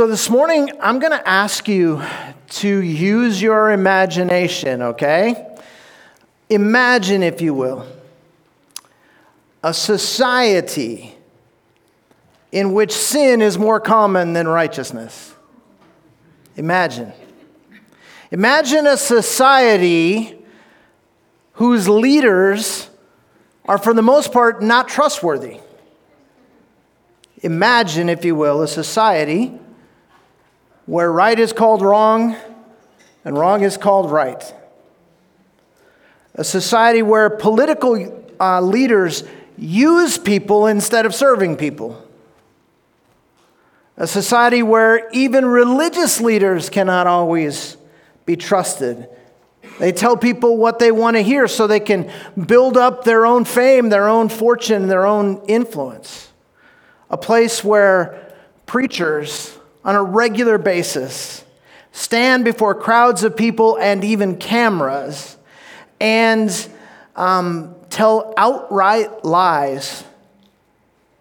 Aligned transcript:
So, 0.00 0.06
this 0.06 0.30
morning, 0.30 0.70
I'm 0.80 0.98
going 0.98 1.12
to 1.12 1.28
ask 1.28 1.68
you 1.68 2.02
to 2.48 2.78
use 2.80 3.42
your 3.42 3.70
imagination, 3.70 4.80
okay? 4.80 5.58
Imagine, 6.48 7.22
if 7.22 7.42
you 7.42 7.52
will, 7.52 7.86
a 9.62 9.74
society 9.74 11.14
in 12.50 12.72
which 12.72 12.92
sin 12.92 13.42
is 13.42 13.58
more 13.58 13.78
common 13.78 14.32
than 14.32 14.48
righteousness. 14.48 15.34
Imagine. 16.56 17.12
Imagine 18.30 18.86
a 18.86 18.96
society 18.96 20.34
whose 21.52 21.90
leaders 21.90 22.88
are, 23.66 23.76
for 23.76 23.92
the 23.92 24.00
most 24.00 24.32
part, 24.32 24.62
not 24.62 24.88
trustworthy. 24.88 25.60
Imagine, 27.42 28.08
if 28.08 28.24
you 28.24 28.34
will, 28.34 28.62
a 28.62 28.66
society 28.66 29.58
where 30.90 31.12
right 31.12 31.38
is 31.38 31.52
called 31.52 31.82
wrong 31.82 32.34
and 33.24 33.38
wrong 33.38 33.62
is 33.62 33.76
called 33.76 34.10
right. 34.10 34.52
A 36.34 36.42
society 36.42 37.00
where 37.00 37.30
political 37.30 38.24
uh, 38.40 38.60
leaders 38.60 39.22
use 39.56 40.18
people 40.18 40.66
instead 40.66 41.06
of 41.06 41.14
serving 41.14 41.56
people. 41.58 42.04
A 43.98 44.08
society 44.08 44.64
where 44.64 45.08
even 45.10 45.46
religious 45.46 46.20
leaders 46.20 46.68
cannot 46.68 47.06
always 47.06 47.76
be 48.26 48.34
trusted. 48.34 49.08
They 49.78 49.92
tell 49.92 50.16
people 50.16 50.56
what 50.56 50.80
they 50.80 50.90
want 50.90 51.14
to 51.16 51.22
hear 51.22 51.46
so 51.46 51.68
they 51.68 51.78
can 51.78 52.10
build 52.48 52.76
up 52.76 53.04
their 53.04 53.24
own 53.26 53.44
fame, 53.44 53.90
their 53.90 54.08
own 54.08 54.28
fortune, 54.28 54.88
their 54.88 55.06
own 55.06 55.40
influence. 55.46 56.30
A 57.10 57.16
place 57.16 57.62
where 57.62 58.34
preachers 58.66 59.56
on 59.84 59.94
a 59.94 60.02
regular 60.02 60.58
basis, 60.58 61.44
stand 61.92 62.44
before 62.44 62.74
crowds 62.74 63.24
of 63.24 63.36
people 63.36 63.76
and 63.76 64.04
even 64.04 64.36
cameras, 64.36 65.36
and 66.00 66.68
um, 67.16 67.74
tell 67.90 68.32
outright 68.36 69.24
lies 69.24 70.04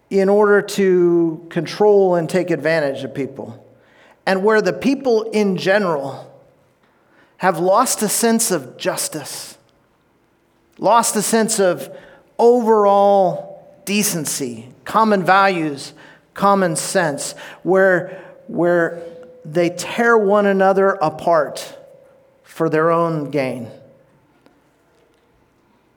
in 0.09 0.29
order 0.29 0.61
to 0.61 1.45
control 1.49 2.15
and 2.15 2.29
take 2.29 2.49
advantage 2.49 3.03
of 3.03 3.13
people. 3.13 3.65
And 4.25 4.43
where 4.43 4.61
the 4.61 4.73
people 4.73 5.23
in 5.23 5.57
general 5.57 6.25
have 7.37 7.59
lost 7.59 8.01
a 8.01 8.09
sense 8.09 8.51
of 8.51 8.77
justice, 8.77 9.57
lost 10.77 11.15
a 11.15 11.21
sense 11.21 11.59
of 11.59 11.95
overall 12.37 13.79
decency, 13.85 14.69
common 14.85 15.23
values, 15.23 15.93
common 16.33 16.75
sense, 16.75 17.33
where 17.63 18.28
where 18.49 19.03
they 19.45 19.69
tear 19.69 20.17
one 20.17 20.47
another 20.47 20.89
apart 20.89 21.77
for 22.41 22.67
their 22.67 22.89
own 22.89 23.29
gain. 23.29 23.69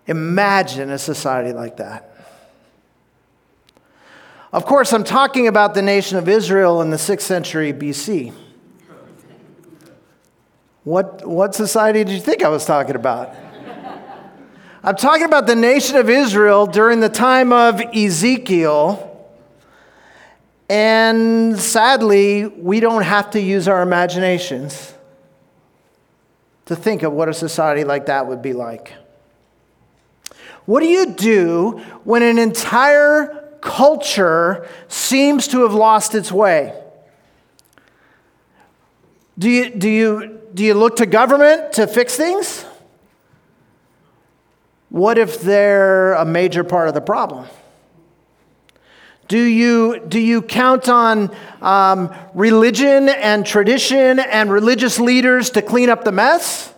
Imagine 0.06 0.90
a 0.90 0.98
society 0.98 1.52
like 1.52 1.78
that. 1.78 2.14
Of 4.52 4.66
course, 4.66 4.92
I'm 4.92 5.02
talking 5.02 5.48
about 5.48 5.72
the 5.72 5.80
nation 5.80 6.18
of 6.18 6.28
Israel 6.28 6.82
in 6.82 6.90
the 6.90 6.98
6th 6.98 7.22
century 7.22 7.72
BC. 7.72 8.34
What, 10.84 11.26
what 11.26 11.54
society 11.54 12.04
did 12.04 12.12
you 12.12 12.20
think 12.20 12.42
I 12.42 12.48
was 12.48 12.66
talking 12.66 12.96
about? 12.96 13.34
I'm 14.84 14.96
talking 14.96 15.24
about 15.24 15.46
the 15.46 15.56
nation 15.56 15.96
of 15.96 16.10
Israel 16.10 16.66
during 16.66 17.00
the 17.00 17.08
time 17.08 17.52
of 17.52 17.80
Ezekiel 17.94 19.11
and 20.68 21.58
sadly, 21.58 22.46
we 22.46 22.80
don't 22.80 23.02
have 23.02 23.30
to 23.32 23.40
use 23.40 23.68
our 23.68 23.82
imaginations 23.82 24.94
to 26.66 26.76
think 26.76 27.02
of 27.02 27.12
what 27.12 27.28
a 27.28 27.34
society 27.34 27.84
like 27.84 28.06
that 28.06 28.26
would 28.26 28.40
be 28.42 28.52
like. 28.52 28.94
What 30.64 30.80
do 30.80 30.86
you 30.86 31.12
do 31.12 31.82
when 32.04 32.22
an 32.22 32.38
entire 32.38 33.50
culture 33.60 34.68
seems 34.88 35.48
to 35.48 35.62
have 35.62 35.74
lost 35.74 36.14
its 36.14 36.30
way? 36.30 36.78
Do 39.38 39.50
you, 39.50 39.70
do 39.70 39.88
you, 39.88 40.40
do 40.54 40.64
you 40.64 40.74
look 40.74 40.96
to 40.96 41.06
government 41.06 41.72
to 41.74 41.86
fix 41.86 42.16
things? 42.16 42.64
What 44.88 45.18
if 45.18 45.40
they're 45.40 46.12
a 46.14 46.24
major 46.24 46.64
part 46.64 46.88
of 46.88 46.94
the 46.94 47.00
problem? 47.00 47.46
Do 49.32 49.40
you, 49.40 49.98
do 49.98 50.20
you 50.20 50.42
count 50.42 50.90
on 50.90 51.34
um, 51.62 52.14
religion 52.34 53.08
and 53.08 53.46
tradition 53.46 54.18
and 54.18 54.52
religious 54.52 55.00
leaders 55.00 55.48
to 55.52 55.62
clean 55.62 55.88
up 55.88 56.04
the 56.04 56.12
mess? 56.12 56.70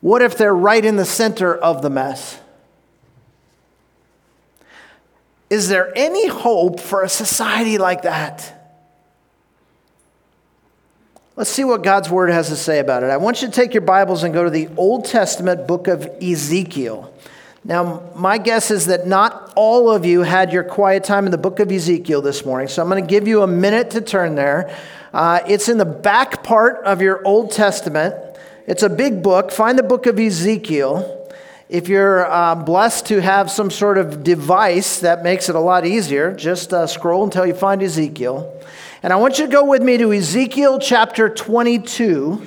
What 0.00 0.22
if 0.22 0.36
they're 0.36 0.52
right 0.52 0.84
in 0.84 0.96
the 0.96 1.04
center 1.04 1.54
of 1.54 1.82
the 1.82 1.88
mess? 1.88 2.40
Is 5.50 5.68
there 5.68 5.92
any 5.94 6.26
hope 6.26 6.80
for 6.80 7.04
a 7.04 7.08
society 7.08 7.78
like 7.78 8.02
that? 8.02 8.52
Let's 11.36 11.50
see 11.50 11.62
what 11.62 11.84
God's 11.84 12.10
word 12.10 12.30
has 12.30 12.48
to 12.48 12.56
say 12.56 12.80
about 12.80 13.04
it. 13.04 13.10
I 13.10 13.18
want 13.18 13.40
you 13.40 13.46
to 13.46 13.54
take 13.54 13.72
your 13.72 13.82
Bibles 13.82 14.24
and 14.24 14.34
go 14.34 14.42
to 14.42 14.50
the 14.50 14.68
Old 14.76 15.04
Testament 15.04 15.68
book 15.68 15.86
of 15.86 16.10
Ezekiel. 16.20 17.14
Now, 17.64 18.10
my 18.16 18.38
guess 18.38 18.72
is 18.72 18.86
that 18.86 19.06
not 19.06 19.52
all 19.54 19.88
of 19.88 20.04
you 20.04 20.22
had 20.22 20.52
your 20.52 20.64
quiet 20.64 21.04
time 21.04 21.26
in 21.26 21.30
the 21.30 21.38
book 21.38 21.60
of 21.60 21.70
Ezekiel 21.70 22.20
this 22.20 22.44
morning, 22.44 22.66
so 22.66 22.82
I'm 22.82 22.88
going 22.88 23.00
to 23.00 23.08
give 23.08 23.28
you 23.28 23.42
a 23.42 23.46
minute 23.46 23.90
to 23.92 24.00
turn 24.00 24.34
there. 24.34 24.76
Uh, 25.12 25.40
it's 25.46 25.68
in 25.68 25.78
the 25.78 25.84
back 25.84 26.42
part 26.42 26.84
of 26.84 27.00
your 27.00 27.24
Old 27.24 27.52
Testament. 27.52 28.16
It's 28.66 28.82
a 28.82 28.88
big 28.88 29.22
book. 29.22 29.52
Find 29.52 29.78
the 29.78 29.84
book 29.84 30.06
of 30.06 30.18
Ezekiel. 30.18 31.30
If 31.68 31.88
you're 31.88 32.26
uh, 32.28 32.56
blessed 32.56 33.06
to 33.06 33.20
have 33.20 33.48
some 33.48 33.70
sort 33.70 33.96
of 33.96 34.24
device 34.24 34.98
that 34.98 35.22
makes 35.22 35.48
it 35.48 35.54
a 35.54 35.60
lot 35.60 35.86
easier, 35.86 36.34
just 36.34 36.72
uh, 36.72 36.88
scroll 36.88 37.22
until 37.22 37.46
you 37.46 37.54
find 37.54 37.80
Ezekiel. 37.80 38.60
And 39.04 39.12
I 39.12 39.16
want 39.16 39.38
you 39.38 39.46
to 39.46 39.52
go 39.52 39.64
with 39.64 39.82
me 39.82 39.98
to 39.98 40.12
Ezekiel 40.12 40.80
chapter 40.80 41.28
22. 41.28 42.44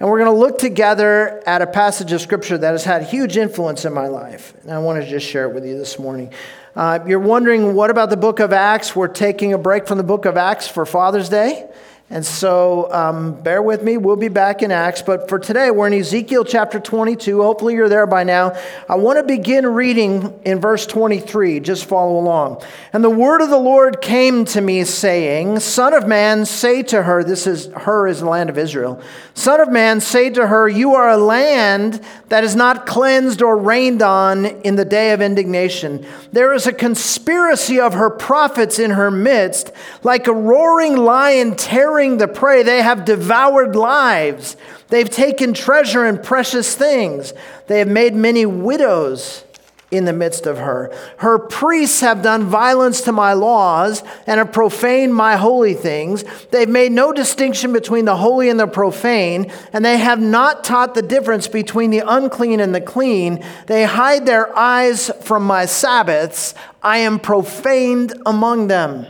And 0.00 0.08
we're 0.08 0.18
going 0.18 0.32
to 0.32 0.38
look 0.38 0.56
together 0.56 1.42
at 1.46 1.60
a 1.60 1.66
passage 1.66 2.10
of 2.12 2.22
scripture 2.22 2.56
that 2.56 2.70
has 2.70 2.84
had 2.84 3.02
huge 3.02 3.36
influence 3.36 3.84
in 3.84 3.92
my 3.92 4.08
life. 4.08 4.54
And 4.62 4.72
I 4.72 4.78
want 4.78 5.02
to 5.02 5.08
just 5.08 5.26
share 5.26 5.44
it 5.44 5.54
with 5.54 5.66
you 5.66 5.76
this 5.76 5.98
morning. 5.98 6.32
Uh, 6.74 7.00
you're 7.06 7.18
wondering, 7.18 7.74
what 7.74 7.90
about 7.90 8.08
the 8.08 8.16
book 8.16 8.40
of 8.40 8.50
Acts? 8.50 8.96
We're 8.96 9.08
taking 9.08 9.52
a 9.52 9.58
break 9.58 9.86
from 9.86 9.98
the 9.98 10.04
book 10.04 10.24
of 10.24 10.38
Acts 10.38 10.66
for 10.66 10.86
Father's 10.86 11.28
Day. 11.28 11.68
And 12.12 12.26
so 12.26 12.92
um, 12.92 13.40
bear 13.40 13.62
with 13.62 13.84
me. 13.84 13.96
We'll 13.96 14.16
be 14.16 14.26
back 14.26 14.62
in 14.62 14.72
Acts. 14.72 15.00
But 15.00 15.28
for 15.28 15.38
today, 15.38 15.70
we're 15.70 15.86
in 15.86 15.92
Ezekiel 15.92 16.44
chapter 16.44 16.80
22. 16.80 17.40
Hopefully, 17.40 17.74
you're 17.74 17.88
there 17.88 18.08
by 18.08 18.24
now. 18.24 18.60
I 18.88 18.96
want 18.96 19.20
to 19.20 19.22
begin 19.22 19.64
reading 19.64 20.40
in 20.44 20.60
verse 20.60 20.86
23. 20.86 21.60
Just 21.60 21.84
follow 21.84 22.18
along. 22.18 22.64
And 22.92 23.04
the 23.04 23.10
word 23.10 23.42
of 23.42 23.50
the 23.50 23.58
Lord 23.58 24.00
came 24.00 24.44
to 24.46 24.60
me, 24.60 24.82
saying, 24.82 25.60
Son 25.60 25.94
of 25.94 26.08
man, 26.08 26.46
say 26.46 26.82
to 26.82 27.00
her, 27.00 27.22
this 27.22 27.46
is 27.46 27.66
her 27.66 28.08
is 28.08 28.18
the 28.18 28.28
land 28.28 28.50
of 28.50 28.58
Israel. 28.58 29.00
Son 29.34 29.60
of 29.60 29.70
man, 29.70 30.00
say 30.00 30.30
to 30.30 30.48
her, 30.48 30.68
You 30.68 30.96
are 30.96 31.10
a 31.10 31.16
land 31.16 32.04
that 32.28 32.42
is 32.42 32.56
not 32.56 32.86
cleansed 32.86 33.40
or 33.40 33.56
rained 33.56 34.02
on 34.02 34.46
in 34.46 34.74
the 34.74 34.84
day 34.84 35.12
of 35.12 35.22
indignation. 35.22 36.04
There 36.32 36.52
is 36.54 36.66
a 36.66 36.72
conspiracy 36.72 37.78
of 37.78 37.94
her 37.94 38.10
prophets 38.10 38.80
in 38.80 38.90
her 38.90 39.12
midst, 39.12 39.70
like 40.02 40.26
a 40.26 40.32
roaring 40.32 40.96
lion 40.96 41.54
tearing 41.54 41.99
the 42.08 42.28
prey. 42.28 42.62
They 42.62 42.82
have 42.82 43.04
devoured 43.04 43.76
lives. 43.76 44.56
They've 44.88 45.08
taken 45.08 45.54
treasure 45.54 46.04
and 46.04 46.22
precious 46.22 46.74
things. 46.74 47.32
They 47.66 47.78
have 47.78 47.88
made 47.88 48.14
many 48.14 48.46
widows 48.46 49.44
in 49.90 50.04
the 50.04 50.12
midst 50.12 50.46
of 50.46 50.58
her. 50.58 50.94
Her 51.18 51.38
priests 51.38 52.00
have 52.00 52.22
done 52.22 52.44
violence 52.44 53.00
to 53.02 53.12
my 53.12 53.32
laws 53.32 54.02
and 54.26 54.38
have 54.38 54.52
profaned 54.52 55.14
my 55.14 55.36
holy 55.36 55.74
things. 55.74 56.24
They've 56.50 56.68
made 56.68 56.92
no 56.92 57.12
distinction 57.12 57.72
between 57.72 58.04
the 58.04 58.16
holy 58.16 58.48
and 58.48 58.60
the 58.60 58.68
profane, 58.68 59.52
and 59.72 59.84
they 59.84 59.98
have 59.98 60.20
not 60.20 60.62
taught 60.62 60.94
the 60.94 61.02
difference 61.02 61.48
between 61.48 61.90
the 61.90 62.02
unclean 62.06 62.60
and 62.60 62.74
the 62.74 62.80
clean. 62.80 63.44
They 63.66 63.84
hide 63.84 64.26
their 64.26 64.56
eyes 64.56 65.10
from 65.22 65.44
my 65.44 65.66
Sabbaths. 65.66 66.54
I 66.82 66.98
am 66.98 67.18
profaned 67.18 68.14
among 68.24 68.68
them. 68.68 69.06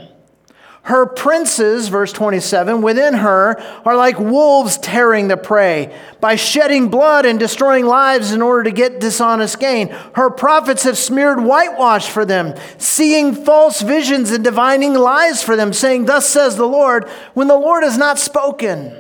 Her 0.90 1.06
princes, 1.06 1.86
verse 1.86 2.12
27, 2.12 2.82
within 2.82 3.14
her 3.14 3.60
are 3.84 3.94
like 3.94 4.18
wolves 4.18 4.76
tearing 4.76 5.28
the 5.28 5.36
prey 5.36 5.96
by 6.20 6.34
shedding 6.34 6.88
blood 6.88 7.24
and 7.24 7.38
destroying 7.38 7.86
lives 7.86 8.32
in 8.32 8.42
order 8.42 8.64
to 8.64 8.72
get 8.72 8.98
dishonest 8.98 9.60
gain. 9.60 9.90
Her 10.16 10.30
prophets 10.30 10.82
have 10.82 10.98
smeared 10.98 11.44
whitewash 11.44 12.08
for 12.08 12.24
them, 12.24 12.56
seeing 12.78 13.36
false 13.36 13.82
visions 13.82 14.32
and 14.32 14.42
divining 14.42 14.94
lies 14.94 15.44
for 15.44 15.54
them, 15.54 15.72
saying, 15.72 16.06
Thus 16.06 16.28
says 16.28 16.56
the 16.56 16.66
Lord, 16.66 17.08
when 17.34 17.46
the 17.46 17.54
Lord 17.54 17.84
has 17.84 17.96
not 17.96 18.18
spoken. 18.18 18.92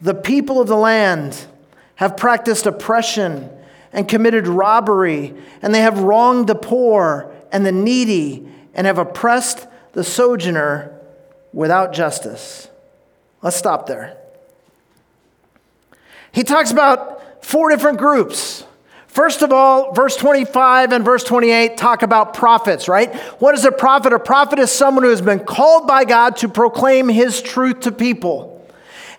The 0.00 0.14
people 0.14 0.62
of 0.62 0.68
the 0.68 0.78
land 0.78 1.44
have 1.96 2.16
practiced 2.16 2.64
oppression 2.64 3.50
and 3.92 4.08
committed 4.08 4.46
robbery, 4.46 5.34
and 5.60 5.74
they 5.74 5.82
have 5.82 5.98
wronged 5.98 6.46
the 6.46 6.54
poor 6.54 7.30
and 7.52 7.66
the 7.66 7.70
needy, 7.70 8.48
and 8.72 8.86
have 8.86 8.96
oppressed 8.96 9.66
the 9.94 10.04
sojourner 10.04 11.00
without 11.52 11.92
justice. 11.92 12.68
Let's 13.42 13.56
stop 13.56 13.86
there. 13.86 14.16
He 16.32 16.42
talks 16.42 16.70
about 16.72 17.44
four 17.44 17.70
different 17.70 17.98
groups. 17.98 18.64
First 19.06 19.42
of 19.42 19.52
all, 19.52 19.92
verse 19.92 20.16
25 20.16 20.90
and 20.90 21.04
verse 21.04 21.22
28 21.22 21.76
talk 21.76 22.02
about 22.02 22.34
prophets, 22.34 22.88
right? 22.88 23.14
What 23.40 23.54
is 23.54 23.64
a 23.64 23.70
prophet? 23.70 24.12
A 24.12 24.18
prophet 24.18 24.58
is 24.58 24.72
someone 24.72 25.04
who 25.04 25.10
has 25.10 25.22
been 25.22 25.44
called 25.44 25.86
by 25.86 26.04
God 26.04 26.36
to 26.38 26.48
proclaim 26.48 27.08
his 27.08 27.40
truth 27.40 27.80
to 27.80 27.92
people. 27.92 28.50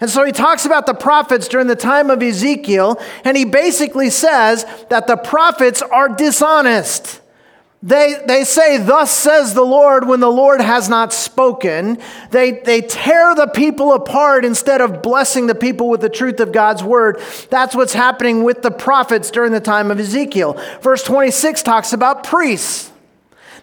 And 0.01 0.09
so 0.09 0.25
he 0.25 0.33
talks 0.33 0.65
about 0.65 0.85
the 0.85 0.93
prophets 0.93 1.47
during 1.47 1.67
the 1.67 1.75
time 1.77 2.09
of 2.09 2.21
Ezekiel, 2.21 2.99
and 3.23 3.37
he 3.37 3.45
basically 3.45 4.09
says 4.09 4.65
that 4.89 5.07
the 5.07 5.15
prophets 5.15 5.81
are 5.81 6.09
dishonest. 6.09 7.21
They, 7.85 8.19
they 8.25 8.45
say, 8.45 8.79
Thus 8.79 9.15
says 9.15 9.53
the 9.53 9.61
Lord, 9.63 10.07
when 10.07 10.19
the 10.19 10.31
Lord 10.31 10.59
has 10.59 10.89
not 10.89 11.13
spoken. 11.13 11.99
They, 12.31 12.53
they 12.53 12.81
tear 12.81 13.35
the 13.35 13.45
people 13.45 13.93
apart 13.93 14.43
instead 14.43 14.81
of 14.81 15.03
blessing 15.03 15.45
the 15.45 15.53
people 15.53 15.87
with 15.87 16.01
the 16.01 16.09
truth 16.09 16.39
of 16.39 16.51
God's 16.51 16.83
word. 16.83 17.21
That's 17.51 17.75
what's 17.75 17.93
happening 17.93 18.43
with 18.43 18.63
the 18.63 18.71
prophets 18.71 19.29
during 19.29 19.51
the 19.51 19.59
time 19.59 19.91
of 19.91 19.99
Ezekiel. 19.99 20.59
Verse 20.81 21.03
26 21.03 21.61
talks 21.61 21.93
about 21.93 22.23
priests. 22.23 22.91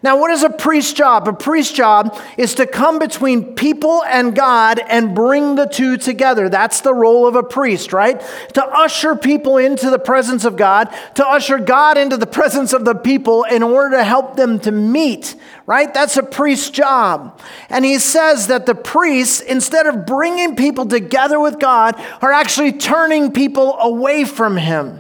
Now, 0.03 0.19
what 0.19 0.33
is 0.33 0.43
a 0.43 0.51
priest's 0.51 0.93
job? 0.93 1.29
A 1.29 1.33
priest's 1.33 1.73
job 1.73 2.21
is 2.37 2.57
to 2.57 2.67
come 2.67 2.99
between 2.99 3.55
people 3.55 4.03
and 4.03 4.35
God 4.35 4.81
and 4.81 5.15
bring 5.15 5.55
the 5.55 5.67
two 5.67 5.97
together. 5.97 6.49
That's 6.49 6.81
the 6.81 6.93
role 6.93 7.25
of 7.25 7.37
a 7.37 7.43
priest, 7.45 7.93
right? 7.93 8.21
To 8.55 8.65
usher 8.65 9.15
people 9.15 9.59
into 9.59 9.91
the 9.91 10.01
presence 10.01 10.45
of 10.45 10.57
God, 10.57 10.93
to 11.15 11.27
usher 11.27 11.59
God 11.59 11.99
into 11.99 12.17
the 12.17 12.27
presence 12.43 12.73
of 12.73 12.85
the 12.85 12.97
people 12.97 13.45
in 13.45 13.63
order 13.63 13.97
to 13.97 14.05
help 14.05 14.35
them 14.35 14.59
to 14.61 14.73
meet, 14.73 15.37
right? 15.67 15.95
That's 15.95 16.17
a 16.17 16.25
priest's 16.25 16.71
job. 16.71 17.41
And 17.69 17.85
he 17.85 18.01
says 18.01 18.49
that 18.49 18.67
the 18.67 18.75
priests, 18.75 19.41
instead 19.41 19.87
of 19.87 20.05
bringing 20.05 20.57
people 20.57 20.87
together 20.87 21.39
with 21.39 21.61
God, 21.61 21.95
are 22.21 22.33
actually 22.33 22.73
turning 22.73 23.31
people 23.31 23.79
away 23.79 24.25
from 24.25 24.57
him. 24.57 24.99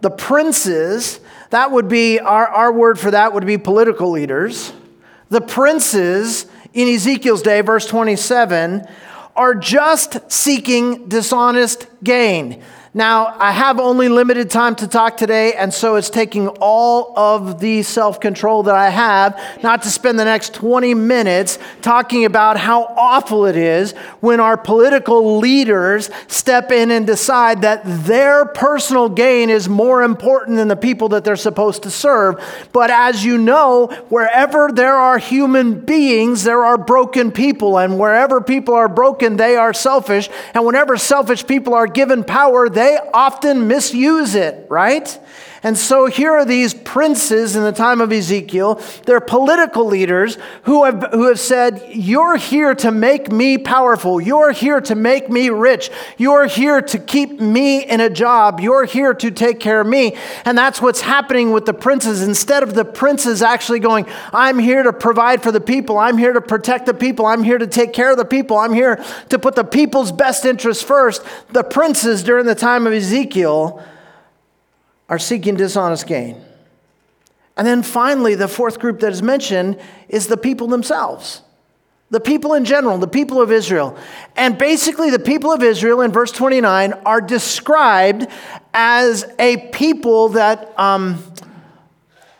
The 0.00 0.10
princes, 0.10 1.20
that 1.50 1.70
would 1.70 1.88
be, 1.88 2.18
our, 2.18 2.46
our 2.46 2.72
word 2.72 2.98
for 2.98 3.10
that 3.10 3.34
would 3.34 3.46
be 3.46 3.58
political 3.58 4.10
leaders. 4.10 4.72
The 5.28 5.40
princes 5.40 6.46
in 6.72 6.88
Ezekiel's 6.88 7.42
day, 7.42 7.60
verse 7.60 7.86
27, 7.86 8.86
are 9.36 9.54
just 9.54 10.30
seeking 10.30 11.08
dishonest 11.08 11.86
gain. 12.02 12.62
Now, 12.92 13.36
I 13.38 13.52
have 13.52 13.78
only 13.78 14.08
limited 14.08 14.50
time 14.50 14.74
to 14.76 14.88
talk 14.88 15.16
today, 15.16 15.54
and 15.54 15.72
so 15.72 15.94
it's 15.94 16.10
taking 16.10 16.48
all 16.60 17.16
of 17.16 17.60
the 17.60 17.84
self 17.84 18.18
control 18.18 18.64
that 18.64 18.74
I 18.74 18.90
have 18.90 19.40
not 19.62 19.82
to 19.82 19.90
spend 19.90 20.18
the 20.18 20.24
next 20.24 20.54
20 20.54 20.94
minutes 20.94 21.60
talking 21.82 22.24
about 22.24 22.56
how 22.56 22.82
awful 22.96 23.46
it 23.46 23.54
is 23.54 23.92
when 24.18 24.40
our 24.40 24.56
political 24.56 25.38
leaders 25.38 26.10
step 26.26 26.72
in 26.72 26.90
and 26.90 27.06
decide 27.06 27.62
that 27.62 27.82
their 27.84 28.44
personal 28.44 29.08
gain 29.08 29.50
is 29.50 29.68
more 29.68 30.02
important 30.02 30.56
than 30.56 30.66
the 30.66 30.74
people 30.74 31.10
that 31.10 31.22
they're 31.22 31.36
supposed 31.36 31.84
to 31.84 31.92
serve. 31.92 32.42
But 32.72 32.90
as 32.90 33.24
you 33.24 33.38
know, 33.38 33.86
wherever 34.08 34.68
there 34.72 34.96
are 34.96 35.18
human 35.18 35.78
beings, 35.78 36.42
there 36.42 36.64
are 36.64 36.76
broken 36.76 37.30
people, 37.30 37.78
and 37.78 38.00
wherever 38.00 38.40
people 38.40 38.74
are 38.74 38.88
broken, 38.88 39.36
they 39.36 39.54
are 39.54 39.72
selfish. 39.72 40.28
And 40.54 40.66
whenever 40.66 40.96
selfish 40.96 41.46
people 41.46 41.74
are 41.74 41.86
given 41.86 42.24
power, 42.24 42.68
they 42.80 42.98
often 43.12 43.68
misuse 43.68 44.34
it, 44.34 44.66
right? 44.70 45.18
And 45.62 45.76
so 45.76 46.06
here 46.06 46.32
are 46.32 46.46
these 46.46 46.72
princes 46.72 47.54
in 47.54 47.62
the 47.62 47.72
time 47.72 48.00
of 48.00 48.10
Ezekiel. 48.10 48.80
They're 49.04 49.20
political 49.20 49.84
leaders 49.84 50.38
who 50.62 50.84
have, 50.84 51.08
who 51.12 51.28
have 51.28 51.38
said, 51.38 51.84
You're 51.90 52.38
here 52.38 52.74
to 52.76 52.90
make 52.90 53.30
me 53.30 53.58
powerful. 53.58 54.22
You're 54.22 54.52
here 54.52 54.80
to 54.80 54.94
make 54.94 55.28
me 55.28 55.50
rich. 55.50 55.90
You're 56.16 56.46
here 56.46 56.80
to 56.80 56.98
keep 56.98 57.40
me 57.40 57.84
in 57.84 58.00
a 58.00 58.08
job. 58.08 58.60
You're 58.60 58.86
here 58.86 59.12
to 59.12 59.30
take 59.30 59.60
care 59.60 59.82
of 59.82 59.86
me. 59.86 60.16
And 60.46 60.56
that's 60.56 60.80
what's 60.80 61.02
happening 61.02 61.50
with 61.50 61.66
the 61.66 61.74
princes. 61.74 62.22
Instead 62.22 62.62
of 62.62 62.72
the 62.72 62.84
princes 62.84 63.42
actually 63.42 63.80
going, 63.80 64.06
I'm 64.32 64.58
here 64.58 64.82
to 64.82 64.94
provide 64.94 65.42
for 65.42 65.52
the 65.52 65.60
people. 65.60 65.98
I'm 65.98 66.16
here 66.16 66.32
to 66.32 66.40
protect 66.40 66.86
the 66.86 66.94
people. 66.94 67.26
I'm 67.26 67.42
here 67.42 67.58
to 67.58 67.66
take 67.66 67.92
care 67.92 68.10
of 68.10 68.16
the 68.16 68.24
people. 68.24 68.56
I'm 68.56 68.72
here 68.72 69.04
to 69.28 69.38
put 69.38 69.56
the 69.56 69.64
people's 69.64 70.10
best 70.10 70.46
interests 70.46 70.82
first. 70.82 71.22
The 71.50 71.64
princes 71.64 72.22
during 72.22 72.46
the 72.46 72.54
time 72.54 72.86
of 72.86 72.94
Ezekiel 72.94 73.84
are 75.10 75.18
seeking 75.18 75.56
dishonest 75.56 76.06
gain. 76.06 76.42
And 77.56 77.66
then 77.66 77.82
finally, 77.82 78.36
the 78.36 78.48
fourth 78.48 78.78
group 78.78 79.00
that 79.00 79.12
is 79.12 79.22
mentioned 79.22 79.78
is 80.08 80.28
the 80.28 80.36
people 80.38 80.68
themselves. 80.68 81.42
The 82.08 82.20
people 82.20 82.54
in 82.54 82.64
general, 82.64 82.96
the 82.96 83.06
people 83.06 83.40
of 83.42 83.52
Israel. 83.52 83.98
And 84.36 84.56
basically, 84.56 85.10
the 85.10 85.18
people 85.18 85.52
of 85.52 85.62
Israel 85.62 86.00
in 86.00 86.10
verse 86.10 86.32
29 86.32 86.92
are 87.04 87.20
described 87.20 88.28
as 88.72 89.24
a 89.38 89.58
people 89.72 90.30
that 90.30 90.78
um, 90.78 91.22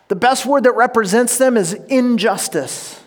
the 0.09 0.17
best 0.17 0.47
word 0.47 0.65
that 0.65 0.73
represents 0.73 1.39
them 1.39 1.57
is 1.57 1.73
injustice. 1.73 3.01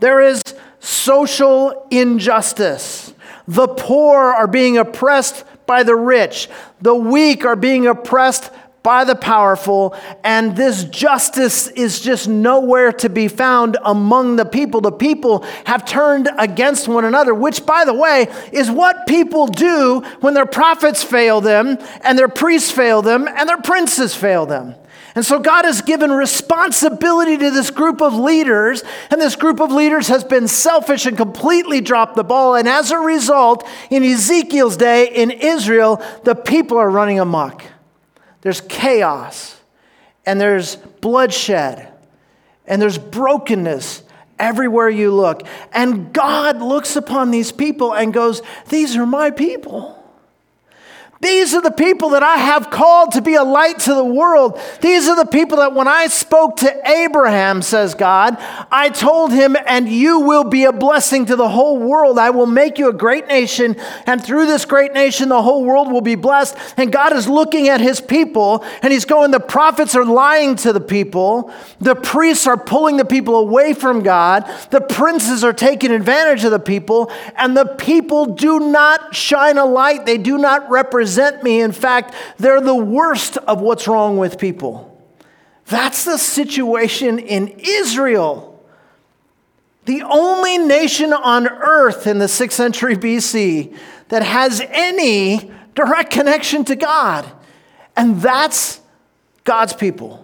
There 0.00 0.20
is 0.20 0.42
social 0.80 1.86
injustice. 1.90 3.14
The 3.46 3.68
poor 3.68 4.18
are 4.18 4.46
being 4.46 4.78
oppressed 4.78 5.44
by 5.66 5.82
the 5.82 5.96
rich. 5.96 6.48
The 6.80 6.94
weak 6.94 7.44
are 7.44 7.56
being 7.56 7.86
oppressed 7.86 8.50
by 8.84 9.04
the 9.04 9.16
powerful, 9.16 9.96
and 10.22 10.54
this 10.54 10.84
justice 10.84 11.68
is 11.68 12.00
just 12.00 12.28
nowhere 12.28 12.92
to 12.92 13.08
be 13.08 13.28
found 13.28 13.78
among 13.82 14.36
the 14.36 14.44
people. 14.44 14.82
The 14.82 14.92
people 14.92 15.42
have 15.64 15.86
turned 15.86 16.28
against 16.38 16.86
one 16.86 17.06
another, 17.06 17.32
which, 17.32 17.64
by 17.64 17.86
the 17.86 17.94
way, 17.94 18.28
is 18.52 18.70
what 18.70 19.06
people 19.06 19.46
do 19.46 20.00
when 20.20 20.34
their 20.34 20.44
prophets 20.44 21.02
fail 21.02 21.40
them, 21.40 21.78
and 22.02 22.18
their 22.18 22.28
priests 22.28 22.70
fail 22.70 23.00
them, 23.00 23.26
and 23.26 23.48
their 23.48 23.62
princes 23.62 24.14
fail 24.14 24.44
them. 24.44 24.74
And 25.14 25.24
so 25.24 25.38
God 25.38 25.64
has 25.64 25.80
given 25.80 26.10
responsibility 26.10 27.38
to 27.38 27.50
this 27.50 27.70
group 27.70 28.02
of 28.02 28.14
leaders, 28.14 28.82
and 29.10 29.20
this 29.20 29.36
group 29.36 29.60
of 29.60 29.70
leaders 29.70 30.08
has 30.08 30.24
been 30.24 30.48
selfish 30.48 31.06
and 31.06 31.16
completely 31.16 31.80
dropped 31.80 32.16
the 32.16 32.24
ball. 32.24 32.56
And 32.56 32.68
as 32.68 32.90
a 32.90 32.98
result, 32.98 33.66
in 33.90 34.02
Ezekiel's 34.02 34.76
day 34.76 35.06
in 35.06 35.30
Israel, 35.30 36.02
the 36.24 36.34
people 36.34 36.78
are 36.78 36.90
running 36.90 37.20
amok. 37.20 37.64
There's 38.40 38.60
chaos, 38.62 39.60
and 40.26 40.40
there's 40.40 40.76
bloodshed, 40.76 41.92
and 42.66 42.82
there's 42.82 42.98
brokenness 42.98 44.02
everywhere 44.38 44.88
you 44.88 45.12
look. 45.12 45.46
And 45.72 46.12
God 46.12 46.60
looks 46.60 46.96
upon 46.96 47.30
these 47.30 47.52
people 47.52 47.94
and 47.94 48.12
goes, 48.12 48.42
These 48.68 48.96
are 48.96 49.06
my 49.06 49.30
people. 49.30 50.03
These 51.24 51.54
are 51.54 51.62
the 51.62 51.70
people 51.70 52.10
that 52.10 52.22
I 52.22 52.36
have 52.36 52.68
called 52.68 53.12
to 53.12 53.22
be 53.22 53.34
a 53.34 53.42
light 53.42 53.78
to 53.80 53.94
the 53.94 54.04
world. 54.04 54.60
These 54.82 55.08
are 55.08 55.16
the 55.16 55.24
people 55.24 55.56
that 55.56 55.72
when 55.72 55.88
I 55.88 56.08
spoke 56.08 56.56
to 56.56 56.86
Abraham, 56.86 57.62
says 57.62 57.94
God, 57.94 58.36
I 58.70 58.90
told 58.90 59.32
him, 59.32 59.56
and 59.66 59.88
you 59.88 60.20
will 60.20 60.44
be 60.44 60.64
a 60.64 60.72
blessing 60.72 61.24
to 61.24 61.34
the 61.34 61.48
whole 61.48 61.78
world. 61.78 62.18
I 62.18 62.28
will 62.28 62.44
make 62.44 62.78
you 62.78 62.90
a 62.90 62.92
great 62.92 63.26
nation, 63.26 63.76
and 64.04 64.22
through 64.22 64.44
this 64.44 64.66
great 64.66 64.92
nation, 64.92 65.30
the 65.30 65.40
whole 65.40 65.64
world 65.64 65.90
will 65.90 66.02
be 66.02 66.14
blessed. 66.14 66.58
And 66.76 66.92
God 66.92 67.14
is 67.14 67.26
looking 67.26 67.70
at 67.70 67.80
his 67.80 68.02
people, 68.02 68.62
and 68.82 68.92
he's 68.92 69.06
going, 69.06 69.30
the 69.30 69.40
prophets 69.40 69.96
are 69.96 70.04
lying 70.04 70.56
to 70.56 70.74
the 70.74 70.80
people, 70.80 71.50
the 71.80 71.94
priests 71.94 72.46
are 72.46 72.58
pulling 72.58 72.98
the 72.98 73.04
people 73.06 73.36
away 73.36 73.72
from 73.72 74.02
God, 74.02 74.44
the 74.68 74.82
princes 74.82 75.42
are 75.42 75.54
taking 75.54 75.90
advantage 75.90 76.44
of 76.44 76.50
the 76.50 76.58
people, 76.58 77.10
and 77.34 77.56
the 77.56 77.64
people 77.64 78.26
do 78.26 78.60
not 78.60 79.16
shine 79.16 79.56
a 79.56 79.64
light, 79.64 80.04
they 80.04 80.18
do 80.18 80.36
not 80.36 80.68
represent 80.68 81.13
resent 81.14 81.42
me. 81.42 81.60
In 81.60 81.72
fact, 81.72 82.14
they're 82.38 82.60
the 82.60 82.74
worst 82.74 83.36
of 83.36 83.60
what's 83.60 83.86
wrong 83.86 84.18
with 84.18 84.38
people. 84.38 84.90
That's 85.66 86.04
the 86.04 86.18
situation 86.18 87.18
in 87.18 87.54
Israel. 87.58 88.50
The 89.84 90.02
only 90.02 90.58
nation 90.58 91.12
on 91.12 91.46
earth 91.46 92.06
in 92.06 92.18
the 92.18 92.26
6th 92.26 92.52
century 92.52 92.96
BC 92.96 93.76
that 94.08 94.22
has 94.22 94.60
any 94.68 95.50
direct 95.74 96.10
connection 96.10 96.64
to 96.64 96.76
God. 96.76 97.30
And 97.96 98.20
that's 98.20 98.80
God's 99.44 99.72
people. 99.72 100.20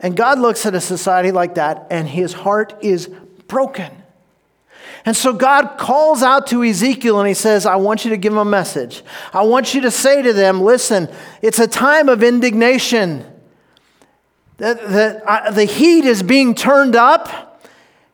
And 0.00 0.16
God 0.16 0.38
looks 0.38 0.64
at 0.66 0.74
a 0.74 0.80
society 0.80 1.32
like 1.32 1.56
that, 1.56 1.86
and 1.90 2.08
his 2.08 2.32
heart 2.32 2.74
is 2.80 3.08
broken. 3.48 3.90
And 5.06 5.16
so 5.16 5.32
God 5.32 5.78
calls 5.78 6.24
out 6.24 6.48
to 6.48 6.64
Ezekiel 6.64 7.20
and 7.20 7.28
he 7.28 7.34
says, 7.34 7.64
I 7.64 7.76
want 7.76 8.04
you 8.04 8.10
to 8.10 8.16
give 8.16 8.32
them 8.32 8.40
a 8.40 8.44
message. 8.44 9.04
I 9.32 9.42
want 9.44 9.72
you 9.72 9.82
to 9.82 9.90
say 9.90 10.20
to 10.20 10.32
them, 10.32 10.60
listen, 10.60 11.08
it's 11.40 11.60
a 11.60 11.68
time 11.68 12.08
of 12.08 12.24
indignation. 12.24 13.24
The, 14.56 14.74
the, 14.74 15.22
uh, 15.24 15.52
the 15.52 15.64
heat 15.64 16.04
is 16.04 16.24
being 16.24 16.56
turned 16.56 16.96
up, 16.96 17.62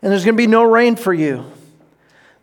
and 0.03 0.13
there's 0.13 0.25
going 0.25 0.35
to 0.35 0.43
be 0.43 0.47
no 0.47 0.65
rain 0.65 0.97
for 0.97 1.15
you. 1.15 1.51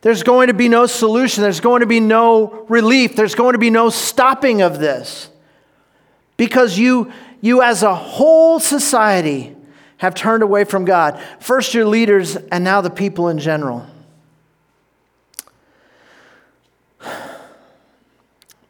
There's 0.01 0.23
going 0.23 0.47
to 0.47 0.53
be 0.53 0.67
no 0.67 0.87
solution. 0.87 1.43
There's 1.43 1.59
going 1.59 1.81
to 1.81 1.85
be 1.85 1.99
no 1.99 2.65
relief. 2.69 3.15
There's 3.15 3.35
going 3.35 3.53
to 3.53 3.59
be 3.59 3.69
no 3.69 3.89
stopping 3.89 4.61
of 4.61 4.79
this. 4.79 5.29
Because 6.37 6.79
you, 6.79 7.11
you 7.41 7.61
as 7.61 7.83
a 7.83 7.93
whole 7.93 8.59
society, 8.59 9.55
have 9.97 10.15
turned 10.15 10.41
away 10.41 10.63
from 10.63 10.85
God. 10.85 11.21
First, 11.39 11.73
your 11.73 11.85
leaders, 11.85 12.35
and 12.37 12.63
now 12.63 12.79
the 12.81 12.89
people 12.89 13.27
in 13.27 13.37
general. 13.37 13.85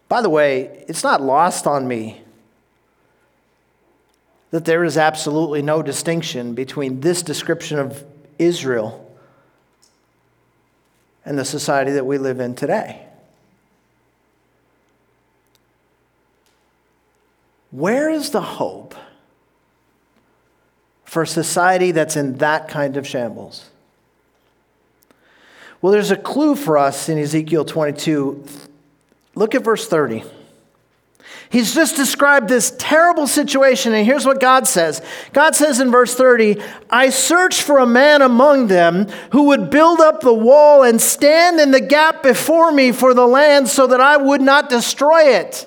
By 0.10 0.22
the 0.24 0.30
way, 0.30 0.84
it's 0.88 1.04
not 1.04 1.22
lost 1.22 1.68
on 1.68 1.88
me 1.88 2.22
that 4.50 4.66
there 4.66 4.84
is 4.84 4.98
absolutely 4.98 5.62
no 5.62 5.84
distinction 5.84 6.56
between 6.56 7.02
this 7.02 7.22
description 7.22 7.78
of 7.78 8.04
Israel 8.40 9.06
and 11.24 11.38
the 11.38 11.46
society 11.46 11.92
that 11.92 12.08
we 12.08 12.18
live 12.18 12.40
in 12.40 12.56
today. 12.56 13.06
Where 17.70 18.10
is 18.10 18.32
the 18.32 18.42
hope 18.42 18.96
for 21.06 21.22
a 21.22 21.28
society 21.28 21.92
that's 21.92 22.16
in 22.16 22.40
that 22.40 22.68
kind 22.68 22.98
of 22.98 23.06
shambles? 23.06 23.70
Well, 25.80 25.94
there's 25.94 26.10
a 26.10 26.18
clue 26.18 26.56
for 26.56 26.80
us 26.80 27.08
in 27.10 27.20
Ezekiel 27.20 27.64
22. 27.64 28.44
Look 29.36 29.56
at 29.56 29.64
verse 29.64 29.88
30. 29.88 30.24
He's 31.52 31.74
just 31.74 31.96
described 31.96 32.48
this 32.48 32.72
terrible 32.78 33.26
situation, 33.26 33.94
and 33.94 34.06
here's 34.06 34.26
what 34.26 34.40
God 34.40 34.68
says 34.68 35.02
God 35.34 35.56
says 35.56 35.80
in 35.80 35.90
verse 35.90 36.14
30 36.14 36.62
I 36.92 37.10
searched 37.10 37.64
for 37.64 37.80
a 37.80 37.88
man 37.88 38.22
among 38.22 38.68
them 38.68 39.08
who 39.32 39.46
would 39.46 39.72
build 39.72 40.00
up 40.00 40.22
the 40.22 40.34
wall 40.34 40.84
and 40.84 41.02
stand 41.02 41.60
in 41.60 41.72
the 41.72 41.82
gap 41.82 42.22
before 42.22 42.72
me 42.72 42.92
for 42.92 43.16
the 43.16 43.26
land 43.26 43.68
so 43.68 43.88
that 43.88 44.00
I 44.00 44.18
would 44.18 44.42
not 44.42 44.70
destroy 44.70 45.36
it. 45.38 45.66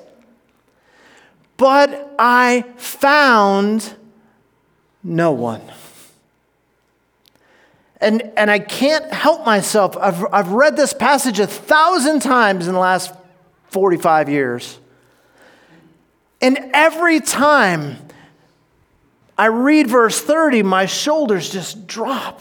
But 1.56 2.14
I 2.18 2.64
found 2.76 3.96
no 5.02 5.32
one. 5.32 5.62
And, 8.00 8.32
and 8.36 8.50
I 8.50 8.58
can't 8.58 9.12
help 9.12 9.46
myself. 9.46 9.96
I've, 9.96 10.24
I've 10.32 10.50
read 10.50 10.76
this 10.76 10.92
passage 10.92 11.38
a 11.38 11.46
thousand 11.46 12.20
times 12.20 12.66
in 12.66 12.74
the 12.74 12.80
last 12.80 13.12
45 13.72 14.28
years. 14.28 14.78
And 16.40 16.70
every 16.72 17.20
time 17.20 17.96
I 19.38 19.46
read 19.46 19.88
verse 19.88 20.20
30, 20.20 20.62
my 20.62 20.86
shoulders 20.86 21.50
just 21.50 21.86
drop. 21.86 22.40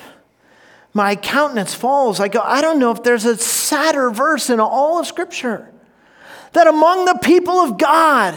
My 0.94 1.16
countenance 1.16 1.74
falls. 1.74 2.20
I 2.20 2.28
go, 2.28 2.42
I 2.42 2.62
don't 2.62 2.80
know 2.80 2.92
if 2.92 3.04
there's 3.04 3.26
a 3.26 3.38
sadder 3.38 4.10
verse 4.10 4.50
in 4.50 4.60
all 4.60 5.00
of 5.00 5.08
Scripture. 5.08 5.72
That 6.54 6.68
among 6.68 7.06
the 7.06 7.18
people 7.22 7.60
of 7.60 7.78
God, 7.78 8.36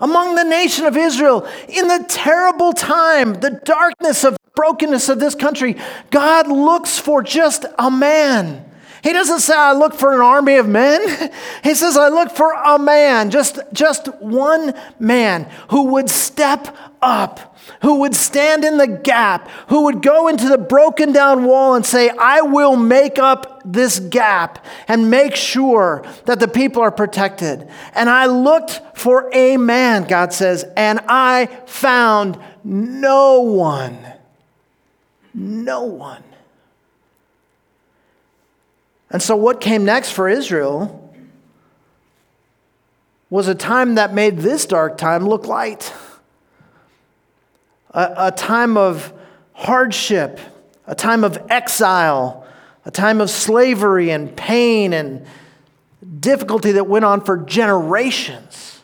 among 0.00 0.34
the 0.34 0.44
nation 0.44 0.84
of 0.84 0.96
Israel, 0.98 1.48
in 1.66 1.88
the 1.88 2.04
terrible 2.08 2.74
time, 2.74 3.34
the 3.34 3.58
darkness 3.64 4.22
of 4.22 4.36
brokenness 4.54 5.08
of 5.08 5.18
this 5.18 5.34
country, 5.34 5.76
God 6.10 6.48
looks 6.48 6.98
for 6.98 7.22
just 7.22 7.64
a 7.78 7.90
man 7.90 8.70
he 9.04 9.12
doesn't 9.12 9.40
say, 9.40 9.54
I 9.54 9.74
look 9.74 9.92
for 9.92 10.14
an 10.14 10.22
army 10.22 10.56
of 10.56 10.66
men. 10.66 11.30
He 11.62 11.74
says, 11.74 11.94
I 11.94 12.08
look 12.08 12.30
for 12.30 12.54
a 12.54 12.78
man, 12.78 13.30
just, 13.30 13.58
just 13.70 14.06
one 14.14 14.72
man 14.98 15.50
who 15.68 15.92
would 15.92 16.08
step 16.08 16.74
up, 17.02 17.54
who 17.82 18.00
would 18.00 18.14
stand 18.14 18.64
in 18.64 18.78
the 18.78 18.86
gap, 18.86 19.46
who 19.68 19.84
would 19.84 20.00
go 20.00 20.28
into 20.28 20.48
the 20.48 20.56
broken 20.56 21.12
down 21.12 21.44
wall 21.44 21.74
and 21.74 21.84
say, 21.84 22.08
I 22.08 22.40
will 22.40 22.76
make 22.76 23.18
up 23.18 23.60
this 23.62 24.00
gap 24.00 24.64
and 24.88 25.10
make 25.10 25.36
sure 25.36 26.02
that 26.24 26.40
the 26.40 26.48
people 26.48 26.80
are 26.80 26.90
protected. 26.90 27.68
And 27.94 28.08
I 28.08 28.24
looked 28.24 28.80
for 28.94 29.28
a 29.34 29.58
man, 29.58 30.04
God 30.04 30.32
says, 30.32 30.64
and 30.78 31.00
I 31.08 31.46
found 31.66 32.38
no 32.64 33.40
one. 33.40 33.98
No 35.34 35.82
one. 35.82 36.24
And 39.14 39.22
so, 39.22 39.36
what 39.36 39.60
came 39.60 39.84
next 39.84 40.10
for 40.10 40.28
Israel 40.28 41.14
was 43.30 43.46
a 43.46 43.54
time 43.54 43.94
that 43.94 44.12
made 44.12 44.38
this 44.38 44.66
dark 44.66 44.98
time 44.98 45.28
look 45.28 45.46
light. 45.46 45.92
A, 47.92 48.14
a 48.16 48.32
time 48.32 48.76
of 48.76 49.12
hardship, 49.52 50.40
a 50.88 50.96
time 50.96 51.22
of 51.22 51.40
exile, 51.48 52.44
a 52.84 52.90
time 52.90 53.20
of 53.20 53.30
slavery 53.30 54.10
and 54.10 54.36
pain 54.36 54.92
and 54.92 55.24
difficulty 56.18 56.72
that 56.72 56.88
went 56.88 57.04
on 57.04 57.20
for 57.20 57.36
generations. 57.36 58.80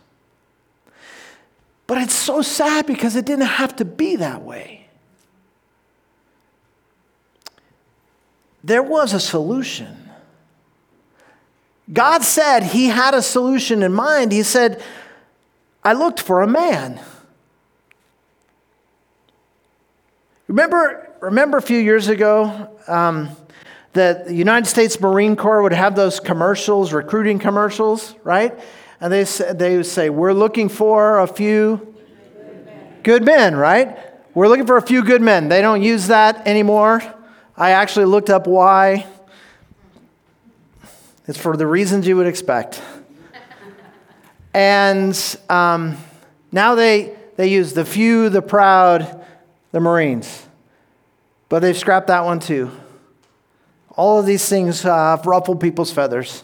But 1.89 1.99
it's 1.99 2.15
so 2.15 2.41
sad 2.41 2.87
because 2.87 3.17
it 3.17 3.27
didn't 3.27 3.47
have 3.47 3.75
to 3.77 3.85
be 3.85 4.15
that 4.15 4.43
way. 4.43 4.87
There 8.63 8.85
was 8.85 9.13
a 9.13 9.19
solution. 9.19 10.00
God 11.93 12.23
said 12.23 12.63
he 12.63 12.87
had 12.87 13.15
a 13.15 13.23
solution 13.23 13.83
in 13.83 13.93
mind. 13.93 14.33
He 14.33 14.43
said, 14.43 14.83
I 15.83 15.93
looked 15.95 16.21
for 16.21 16.43
a 16.43 16.47
man. 16.47 17.01
Remember, 20.47 21.13
remember 21.21 21.59
a 21.59 21.63
few 21.63 21.79
years 21.79 22.09
ago 22.09 22.69
um, 22.87 23.31
that 23.93 24.27
the 24.27 24.35
United 24.35 24.67
States 24.67 25.01
Marine 25.01 25.37
Corps 25.37 25.63
would 25.63 25.73
have 25.73 25.97
those 25.97 26.21
commercials, 26.21 26.93
recruiting 26.93 27.39
commercials, 27.39 28.15
right? 28.25 28.59
And 29.01 29.13
they, 29.13 29.25
they 29.25 29.77
would 29.77 29.87
say, 29.87 30.11
We're 30.11 30.33
looking 30.33 30.69
for 30.69 31.21
a 31.21 31.27
few 31.27 31.95
good 33.03 33.25
men, 33.25 33.57
right? 33.57 33.99
We're 34.35 34.49
looking 34.49 34.67
for 34.67 34.77
a 34.77 34.83
few 34.83 35.03
good 35.05 35.23
men. 35.23 35.49
They 35.49 35.63
don't 35.63 35.83
use 35.83 36.09
that 36.09 36.47
anymore. 36.47 37.03
I 37.57 37.71
actually 37.71 38.07
looked 38.07 38.31
up 38.31 38.47
why. 38.47 39.07
It's 41.31 41.39
for 41.39 41.57
the 41.57 41.65
reasons 41.65 42.09
you 42.09 42.17
would 42.17 42.27
expect. 42.27 42.83
and 44.53 45.17
um, 45.49 45.97
now 46.51 46.75
they, 46.75 47.17
they 47.37 47.47
use 47.47 47.73
the 47.73 47.85
few, 47.85 48.31
the 48.31 48.43
proud, 48.43 49.25
the 49.71 49.79
Marines. 49.79 50.49
But 51.49 51.61
they've 51.61 51.79
scrapped 51.79 52.09
that 52.09 52.25
one 52.25 52.41
too. 52.41 52.73
All 53.91 54.19
of 54.19 54.27
these 54.27 54.49
things 54.49 54.85
uh, 54.85 54.93
have 54.93 55.25
ruffled 55.25 55.61
people's 55.61 55.93
feathers. 55.93 56.43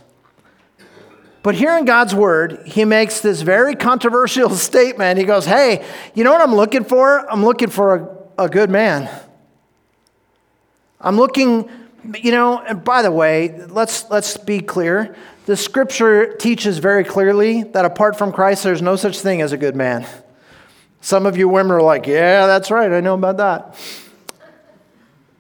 But 1.43 1.57
here 1.57 1.77
in 1.77 1.85
God's 1.85 2.15
word, 2.15 2.63
he 2.65 2.85
makes 2.85 3.21
this 3.21 3.43
very 3.43 3.75
controversial 3.75 4.51
statement. 4.55 5.19
He 5.19 5.25
goes, 5.25 5.47
Hey, 5.47 5.85
you 6.15 6.23
know 6.23 6.31
what 6.31 6.43
I'm 6.43 6.55
looking 6.55 6.85
for? 6.85 7.29
I'm 7.29 7.45
looking 7.45 7.71
for 7.71 8.29
a, 8.39 8.45
a 8.45 8.49
good 8.49 8.71
man. 8.71 9.11
I'm 11.01 11.17
looking 11.17 11.69
you 12.21 12.31
know, 12.31 12.59
and 12.59 12.85
by 12.85 13.03
the 13.03 13.11
way, 13.11 13.67
let's, 13.69 14.09
let's 14.11 14.37
be 14.37 14.61
clear. 14.61 15.17
The 15.47 15.57
scripture 15.57 16.35
teaches 16.35 16.79
very 16.79 17.05
clearly 17.05 17.63
that 17.63 17.85
apart 17.85 18.19
from 18.19 18.33
Christ, 18.33 18.65
there's 18.65 18.83
no 18.83 18.97
such 18.97 19.21
thing 19.21 19.43
as 19.43 19.53
a 19.53 19.57
good 19.57 19.77
man. 19.77 20.07
Some 21.01 21.25
of 21.25 21.37
you 21.37 21.49
women 21.49 21.73
are 21.73 21.83
like, 21.83 22.07
yeah, 22.07 22.47
that's 22.47 22.71
right, 22.71 22.91
I 22.91 23.01
know 23.01 23.15
about 23.15 23.37
that. 23.37 23.79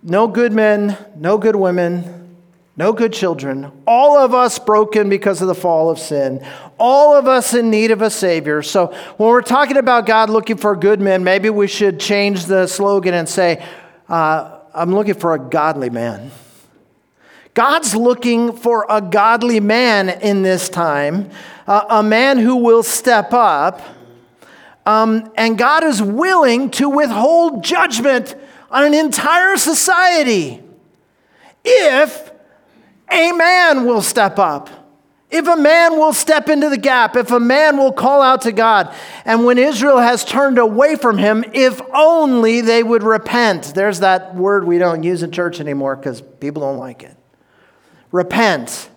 No 0.02 0.28
good 0.28 0.52
men, 0.52 0.96
no 1.16 1.38
good 1.38 1.56
women, 1.56 2.36
no 2.76 2.92
good 2.92 3.12
children. 3.12 3.72
All 3.86 4.16
of 4.16 4.34
us 4.34 4.58
broken 4.58 5.08
because 5.08 5.40
of 5.42 5.48
the 5.48 5.54
fall 5.54 5.90
of 5.90 5.98
sin. 5.98 6.46
All 6.78 7.16
of 7.16 7.26
us 7.26 7.54
in 7.54 7.70
need 7.70 7.90
of 7.90 8.02
a 8.02 8.10
Savior. 8.10 8.62
So 8.62 8.94
when 9.16 9.30
we're 9.30 9.42
talking 9.42 9.78
about 9.78 10.06
God 10.06 10.30
looking 10.30 10.58
for 10.58 10.76
good 10.76 11.00
men, 11.00 11.24
maybe 11.24 11.50
we 11.50 11.66
should 11.66 11.98
change 11.98 12.44
the 12.44 12.66
slogan 12.66 13.14
and 13.14 13.28
say, 13.28 13.64
uh, 14.08 14.58
I'm 14.74 14.94
looking 14.94 15.14
for 15.14 15.34
a 15.34 15.38
godly 15.38 15.90
man. 15.90 16.30
God's 17.56 17.96
looking 17.96 18.52
for 18.52 18.84
a 18.90 19.00
godly 19.00 19.60
man 19.60 20.10
in 20.10 20.42
this 20.42 20.68
time, 20.68 21.30
uh, 21.66 21.86
a 21.88 22.02
man 22.02 22.36
who 22.36 22.56
will 22.56 22.82
step 22.82 23.32
up. 23.32 23.80
Um, 24.84 25.32
and 25.36 25.56
God 25.56 25.82
is 25.82 26.02
willing 26.02 26.70
to 26.72 26.90
withhold 26.90 27.64
judgment 27.64 28.36
on 28.70 28.84
an 28.84 28.92
entire 28.92 29.56
society 29.56 30.62
if 31.64 32.30
a 33.10 33.32
man 33.32 33.86
will 33.86 34.02
step 34.02 34.38
up. 34.38 34.68
If 35.30 35.48
a 35.48 35.56
man 35.56 35.92
will 35.92 36.12
step 36.12 36.50
into 36.50 36.68
the 36.68 36.76
gap, 36.76 37.16
if 37.16 37.30
a 37.30 37.40
man 37.40 37.78
will 37.78 37.90
call 37.90 38.20
out 38.20 38.42
to 38.42 38.52
God, 38.52 38.94
and 39.24 39.46
when 39.46 39.56
Israel 39.56 39.98
has 39.98 40.26
turned 40.26 40.58
away 40.58 40.94
from 40.94 41.16
him, 41.16 41.42
if 41.54 41.80
only 41.94 42.60
they 42.60 42.82
would 42.82 43.02
repent. 43.02 43.72
There's 43.74 44.00
that 44.00 44.34
word 44.34 44.66
we 44.66 44.76
don't 44.76 45.02
use 45.02 45.22
in 45.22 45.32
church 45.32 45.58
anymore 45.58 45.96
because 45.96 46.20
people 46.20 46.60
don't 46.60 46.76
like 46.76 47.02
it 47.02 47.16
repent. 48.16 48.90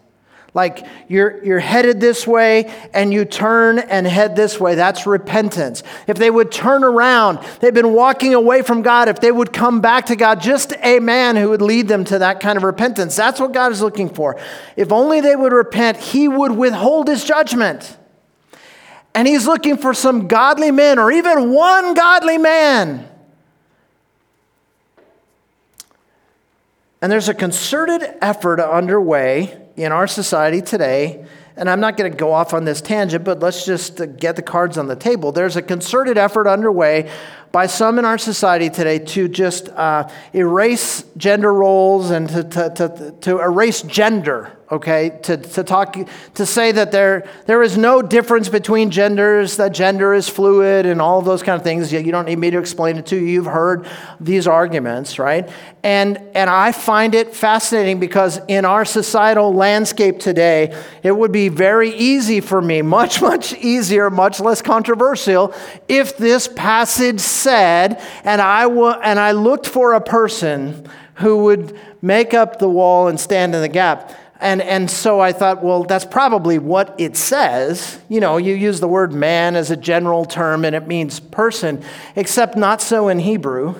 Like 0.53 0.85
you're, 1.07 1.43
you're 1.43 1.59
headed 1.59 2.01
this 2.01 2.25
way 2.25 2.73
and 2.93 3.13
you 3.13 3.23
turn 3.23 3.77
and 3.77 4.07
head 4.07 4.35
this 4.35 4.59
way. 4.59 4.75
That's 4.75 5.05
repentance. 5.05 5.83
If 6.07 6.17
they 6.17 6.31
would 6.31 6.51
turn 6.51 6.83
around, 6.83 7.39
they've 7.59 7.73
been 7.73 7.93
walking 7.93 8.33
away 8.33 8.63
from 8.63 8.81
God. 8.81 9.09
If 9.09 9.19
they 9.19 9.31
would 9.31 9.53
come 9.53 9.79
back 9.79 10.07
to 10.07 10.15
God, 10.15 10.41
just 10.41 10.73
a 10.81 10.99
man 10.99 11.35
who 11.35 11.49
would 11.49 11.61
lead 11.61 11.87
them 11.87 12.03
to 12.05 12.19
that 12.19 12.39
kind 12.39 12.57
of 12.57 12.63
repentance. 12.63 13.15
That's 13.15 13.39
what 13.39 13.53
God 13.53 13.71
is 13.71 13.81
looking 13.81 14.09
for. 14.09 14.39
If 14.75 14.91
only 14.91 15.21
they 15.21 15.35
would 15.35 15.53
repent, 15.53 15.97
He 15.97 16.27
would 16.27 16.51
withhold 16.51 17.07
His 17.07 17.23
judgment. 17.23 17.97
And 19.13 19.27
He's 19.27 19.45
looking 19.45 19.77
for 19.77 19.93
some 19.93 20.27
godly 20.27 20.71
men 20.71 20.97
or 20.97 21.11
even 21.11 21.51
one 21.51 21.93
godly 21.93 22.39
man 22.39 23.07
And 27.01 27.11
there's 27.11 27.29
a 27.29 27.33
concerted 27.33 28.03
effort 28.21 28.59
underway 28.59 29.57
in 29.77 29.91
our 29.91 30.07
society 30.07 30.61
today. 30.61 31.25
And 31.55 31.69
I'm 31.69 31.79
not 31.79 31.97
going 31.97 32.11
to 32.11 32.17
go 32.17 32.33
off 32.33 32.53
on 32.53 32.65
this 32.65 32.81
tangent, 32.81 33.23
but 33.23 33.39
let's 33.39 33.65
just 33.65 34.01
get 34.17 34.35
the 34.35 34.41
cards 34.41 34.77
on 34.77 34.87
the 34.87 34.95
table. 34.95 35.31
There's 35.31 35.55
a 35.55 35.61
concerted 35.61 36.17
effort 36.17 36.47
underway 36.47 37.11
by 37.51 37.67
some 37.67 37.99
in 37.99 38.05
our 38.05 38.17
society 38.17 38.69
today 38.69 38.99
to 38.99 39.27
just 39.27 39.69
uh, 39.69 40.09
erase 40.33 41.03
gender 41.17 41.53
roles 41.53 42.11
and 42.11 42.29
to, 42.29 42.43
to, 42.43 42.69
to, 42.75 43.15
to 43.21 43.39
erase 43.39 43.81
gender 43.81 44.58
okay 44.71 45.19
to, 45.23 45.37
to 45.37 45.63
talk 45.63 45.97
to 46.35 46.45
say 46.45 46.71
that 46.71 46.91
there, 46.91 47.27
there 47.45 47.63
is 47.63 47.77
no 47.77 48.01
difference 48.01 48.49
between 48.49 48.91
genders 48.91 49.57
that 49.57 49.73
gender 49.73 50.13
is 50.13 50.29
fluid 50.29 50.85
and 50.85 51.01
all 51.01 51.19
of 51.19 51.25
those 51.25 51.43
kind 51.43 51.55
of 51.55 51.63
things. 51.63 51.91
You 51.91 52.11
don't 52.11 52.25
need 52.25 52.39
me 52.39 52.51
to 52.51 52.59
explain 52.59 52.97
it 52.97 53.05
to 53.07 53.15
you. 53.15 53.25
You've 53.25 53.45
heard 53.45 53.87
these 54.19 54.47
arguments 54.47 55.19
right? 55.19 55.49
And 55.83 56.17
and 56.35 56.49
i 56.49 56.71
find 56.71 57.15
it 57.15 57.35
fascinating 57.35 57.99
because 57.99 58.39
in 58.47 58.65
our 58.65 58.85
societal 58.85 59.53
landscape 59.53 60.19
today 60.19 60.75
it 61.03 61.11
would 61.11 61.31
be 61.31 61.49
very 61.49 61.91
easy 61.95 62.41
for 62.41 62.61
me 62.61 62.81
much 62.81 63.21
much 63.29 63.53
easier 63.55 64.09
much 64.09 64.39
less 64.39 64.61
controversial 64.61 65.53
if 65.87 66.17
this 66.17 66.47
passage 66.47 67.19
said 67.19 68.01
and 68.23 68.41
i 68.41 68.63
w- 68.63 68.99
and 69.03 69.19
i 69.19 69.31
looked 69.31 69.67
for 69.67 69.93
a 69.93 70.01
person 70.01 70.85
who 71.15 71.43
would 71.43 71.77
make 72.01 72.33
up 72.33 72.59
the 72.59 72.69
wall 72.69 73.07
and 73.07 73.19
stand 73.19 73.55
in 73.55 73.61
the 73.61 73.67
gap 73.67 74.13
and, 74.39 74.61
and 74.61 74.89
so 74.89 75.19
I 75.19 75.33
thought, 75.33 75.61
well, 75.61 75.83
that's 75.83 76.05
probably 76.05 76.59
what 76.59 76.95
it 76.97 77.17
says. 77.17 77.99
You 78.07 78.21
know, 78.21 78.37
you 78.37 78.55
use 78.55 78.79
the 78.79 78.87
word 78.87 79.11
man 79.11 79.57
as 79.57 79.69
a 79.69 79.75
general 79.75 80.23
term 80.23 80.63
and 80.63 80.75
it 80.75 80.87
means 80.87 81.19
person, 81.19 81.83
except 82.15 82.55
not 82.55 82.81
so 82.81 83.09
in 83.09 83.19
Hebrew. 83.19 83.75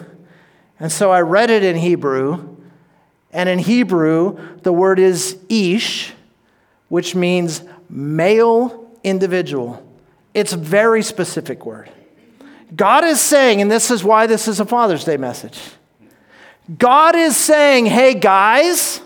And 0.77 0.91
so 0.91 1.11
I 1.11 1.21
read 1.21 1.49
it 1.49 1.63
in 1.63 1.77
Hebrew. 1.77 2.57
And 3.31 3.47
in 3.47 3.59
Hebrew, 3.59 4.57
the 4.63 4.73
word 4.73 4.99
is 4.99 5.37
ish, 5.47 6.13
which 6.89 7.15
means 7.15 7.63
male 7.89 8.91
individual. 9.03 9.85
It's 10.33 10.51
a 10.51 10.57
very 10.57 11.03
specific 11.03 11.65
word. 11.65 11.89
God 12.75 13.05
is 13.05 13.21
saying, 13.21 13.61
and 13.61 13.71
this 13.71 13.89
is 13.89 14.03
why 14.03 14.27
this 14.27 14.47
is 14.47 14.59
a 14.59 14.65
Father's 14.65 15.05
Day 15.05 15.17
message 15.17 15.59
God 16.77 17.15
is 17.15 17.35
saying, 17.35 17.85
hey, 17.85 18.13
guys, 18.13 19.01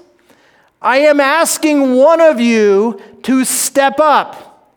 I 0.84 0.98
am 0.98 1.22
asking 1.22 1.96
one 1.96 2.20
of 2.20 2.42
you 2.42 3.02
to 3.24 3.46
step 3.46 4.02
up. 4.02 4.75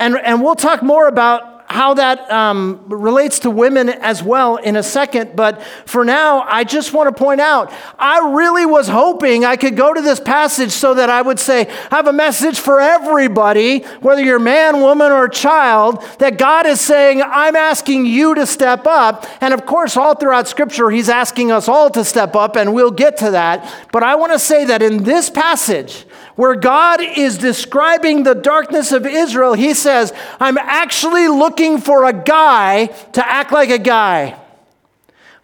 And, 0.00 0.16
and 0.16 0.42
we'll 0.42 0.56
talk 0.56 0.82
more 0.82 1.06
about 1.06 1.49
how 1.70 1.94
that 1.94 2.28
um, 2.32 2.84
relates 2.88 3.38
to 3.38 3.50
women 3.50 3.88
as 3.88 4.24
well 4.24 4.56
in 4.56 4.74
a 4.74 4.82
second. 4.82 5.36
But 5.36 5.62
for 5.86 6.04
now, 6.04 6.40
I 6.40 6.64
just 6.64 6.92
want 6.92 7.08
to 7.08 7.18
point 7.18 7.40
out 7.40 7.72
I 7.96 8.32
really 8.34 8.66
was 8.66 8.88
hoping 8.88 9.44
I 9.44 9.56
could 9.56 9.76
go 9.76 9.94
to 9.94 10.00
this 10.02 10.18
passage 10.18 10.72
so 10.72 10.94
that 10.94 11.08
I 11.08 11.22
would 11.22 11.38
say, 11.38 11.68
I 11.92 11.96
have 11.96 12.08
a 12.08 12.12
message 12.12 12.58
for 12.58 12.80
everybody, 12.80 13.80
whether 14.00 14.20
you're 14.20 14.40
man, 14.40 14.80
woman, 14.80 15.12
or 15.12 15.28
child, 15.28 16.02
that 16.18 16.38
God 16.38 16.66
is 16.66 16.80
saying, 16.80 17.22
I'm 17.22 17.54
asking 17.54 18.04
you 18.04 18.34
to 18.34 18.46
step 18.46 18.86
up. 18.88 19.24
And 19.40 19.54
of 19.54 19.64
course, 19.64 19.96
all 19.96 20.16
throughout 20.16 20.48
Scripture, 20.48 20.90
He's 20.90 21.08
asking 21.08 21.52
us 21.52 21.68
all 21.68 21.88
to 21.90 22.04
step 22.04 22.34
up, 22.34 22.56
and 22.56 22.74
we'll 22.74 22.90
get 22.90 23.16
to 23.18 23.30
that. 23.30 23.72
But 23.92 24.02
I 24.02 24.16
want 24.16 24.32
to 24.32 24.40
say 24.40 24.64
that 24.64 24.82
in 24.82 25.04
this 25.04 25.30
passage, 25.30 26.04
where 26.36 26.54
God 26.54 27.00
is 27.00 27.38
describing 27.38 28.22
the 28.22 28.34
darkness 28.34 28.92
of 28.92 29.06
Israel, 29.06 29.54
he 29.54 29.74
says, 29.74 30.12
I'm 30.38 30.58
actually 30.58 31.28
looking 31.28 31.78
for 31.78 32.04
a 32.04 32.12
guy 32.12 32.86
to 32.86 33.26
act 33.26 33.52
like 33.52 33.70
a 33.70 33.78
guy. 33.78 34.38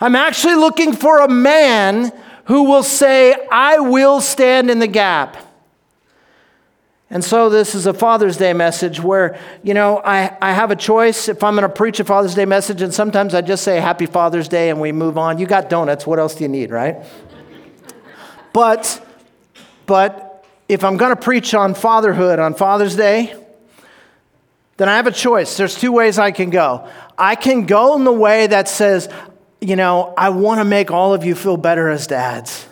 I'm 0.00 0.16
actually 0.16 0.54
looking 0.54 0.92
for 0.92 1.20
a 1.20 1.28
man 1.28 2.12
who 2.46 2.64
will 2.64 2.82
say, 2.82 3.34
I 3.50 3.78
will 3.78 4.20
stand 4.20 4.70
in 4.70 4.78
the 4.78 4.86
gap. 4.86 5.36
And 7.08 7.24
so, 7.24 7.48
this 7.48 7.76
is 7.76 7.86
a 7.86 7.94
Father's 7.94 8.36
Day 8.36 8.52
message 8.52 9.00
where, 9.00 9.38
you 9.62 9.74
know, 9.74 9.98
I, 10.04 10.36
I 10.42 10.52
have 10.52 10.72
a 10.72 10.76
choice 10.76 11.28
if 11.28 11.44
I'm 11.44 11.54
going 11.54 11.62
to 11.62 11.68
preach 11.68 12.00
a 12.00 12.04
Father's 12.04 12.34
Day 12.34 12.46
message, 12.46 12.82
and 12.82 12.92
sometimes 12.92 13.32
I 13.32 13.42
just 13.42 13.62
say 13.62 13.78
Happy 13.78 14.06
Father's 14.06 14.48
Day 14.48 14.70
and 14.70 14.80
we 14.80 14.90
move 14.90 15.16
on. 15.16 15.38
You 15.38 15.46
got 15.46 15.70
donuts. 15.70 16.04
What 16.04 16.18
else 16.18 16.34
do 16.34 16.42
you 16.42 16.48
need, 16.48 16.72
right? 16.72 16.96
But, 18.52 19.06
but 19.86 20.25
if 20.68 20.82
I'm 20.84 20.96
going 20.96 21.14
to 21.14 21.20
preach 21.20 21.54
on 21.54 21.74
fatherhood 21.74 22.38
on 22.38 22.54
Father's 22.54 22.96
Day, 22.96 23.34
then 24.76 24.88
I 24.88 24.96
have 24.96 25.06
a 25.06 25.12
choice. 25.12 25.56
There's 25.56 25.74
two 25.74 25.92
ways 25.92 26.18
I 26.18 26.32
can 26.32 26.50
go. 26.50 26.88
I 27.16 27.34
can 27.34 27.66
go 27.66 27.96
in 27.96 28.04
the 28.04 28.12
way 28.12 28.46
that 28.46 28.68
says, 28.68 29.08
you 29.60 29.76
know, 29.76 30.12
I 30.16 30.30
want 30.30 30.60
to 30.60 30.64
make 30.64 30.90
all 30.90 31.14
of 31.14 31.24
you 31.24 31.34
feel 31.34 31.56
better 31.56 31.88
as 31.88 32.06
dads. 32.06 32.66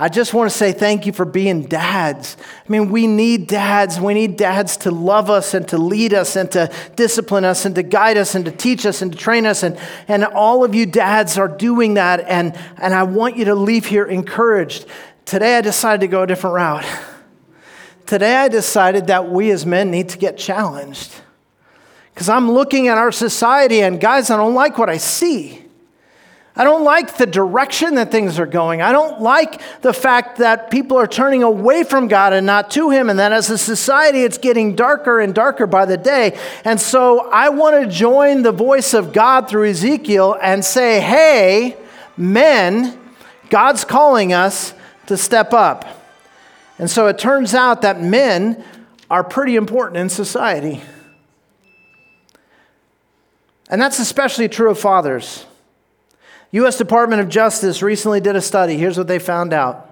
I 0.00 0.08
just 0.08 0.32
want 0.32 0.48
to 0.48 0.56
say 0.56 0.72
thank 0.72 1.06
you 1.06 1.12
for 1.12 1.24
being 1.24 1.62
dads. 1.62 2.36
I 2.40 2.70
mean, 2.70 2.90
we 2.90 3.08
need 3.08 3.48
dads. 3.48 3.98
We 3.98 4.14
need 4.14 4.36
dads 4.36 4.76
to 4.78 4.92
love 4.92 5.28
us 5.28 5.54
and 5.54 5.66
to 5.68 5.78
lead 5.78 6.14
us 6.14 6.36
and 6.36 6.48
to 6.52 6.70
discipline 6.94 7.44
us 7.44 7.64
and 7.64 7.74
to 7.74 7.82
guide 7.82 8.16
us 8.16 8.36
and 8.36 8.44
to 8.44 8.52
teach 8.52 8.86
us 8.86 9.02
and 9.02 9.10
to 9.10 9.18
train 9.18 9.44
us. 9.44 9.64
And, 9.64 9.76
and 10.06 10.24
all 10.24 10.62
of 10.62 10.72
you 10.72 10.86
dads 10.86 11.36
are 11.36 11.48
doing 11.48 11.94
that. 11.94 12.20
And, 12.20 12.56
and 12.76 12.94
I 12.94 13.02
want 13.02 13.36
you 13.36 13.46
to 13.46 13.56
leave 13.56 13.86
here 13.86 14.04
encouraged. 14.04 14.86
Today, 15.24 15.58
I 15.58 15.62
decided 15.62 16.02
to 16.02 16.08
go 16.08 16.22
a 16.22 16.26
different 16.28 16.54
route. 16.54 16.86
Today 18.08 18.36
I 18.36 18.48
decided 18.48 19.08
that 19.08 19.28
we 19.28 19.50
as 19.50 19.66
men 19.66 19.90
need 19.90 20.08
to 20.08 20.16
get 20.16 20.38
challenged. 20.38 21.12
Because 22.14 22.30
I'm 22.30 22.50
looking 22.50 22.88
at 22.88 22.96
our 22.96 23.12
society 23.12 23.82
and 23.82 24.00
guys, 24.00 24.30
I 24.30 24.38
don't 24.38 24.54
like 24.54 24.78
what 24.78 24.88
I 24.88 24.96
see. 24.96 25.62
I 26.56 26.64
don't 26.64 26.84
like 26.84 27.18
the 27.18 27.26
direction 27.26 27.96
that 27.96 28.10
things 28.10 28.38
are 28.38 28.46
going. 28.46 28.80
I 28.80 28.92
don't 28.92 29.20
like 29.20 29.60
the 29.82 29.92
fact 29.92 30.38
that 30.38 30.70
people 30.70 30.96
are 30.96 31.06
turning 31.06 31.42
away 31.42 31.84
from 31.84 32.08
God 32.08 32.32
and 32.32 32.46
not 32.46 32.70
to 32.70 32.88
Him, 32.88 33.10
and 33.10 33.18
that 33.18 33.32
as 33.32 33.50
a 33.50 33.58
society 33.58 34.22
it's 34.22 34.38
getting 34.38 34.74
darker 34.74 35.20
and 35.20 35.34
darker 35.34 35.66
by 35.66 35.84
the 35.84 35.98
day. 35.98 36.38
And 36.64 36.80
so 36.80 37.28
I 37.30 37.50
want 37.50 37.84
to 37.84 37.94
join 37.94 38.40
the 38.40 38.52
voice 38.52 38.94
of 38.94 39.12
God 39.12 39.50
through 39.50 39.68
Ezekiel 39.68 40.34
and 40.40 40.64
say, 40.64 40.98
hey, 41.00 41.76
men, 42.16 42.98
God's 43.50 43.84
calling 43.84 44.32
us 44.32 44.72
to 45.08 45.18
step 45.18 45.52
up. 45.52 45.97
And 46.78 46.88
so 46.88 47.08
it 47.08 47.18
turns 47.18 47.54
out 47.54 47.82
that 47.82 48.00
men 48.00 48.64
are 49.10 49.24
pretty 49.24 49.56
important 49.56 49.98
in 49.98 50.08
society. 50.08 50.80
And 53.68 53.82
that's 53.82 53.98
especially 53.98 54.48
true 54.48 54.70
of 54.70 54.78
fathers. 54.78 55.44
U.S. 56.52 56.78
Department 56.78 57.20
of 57.20 57.28
Justice 57.28 57.82
recently 57.82 58.20
did 58.20 58.36
a 58.36 58.40
study. 58.40 58.76
Here's 58.76 58.96
what 58.96 59.08
they 59.08 59.18
found 59.18 59.52
out 59.52 59.90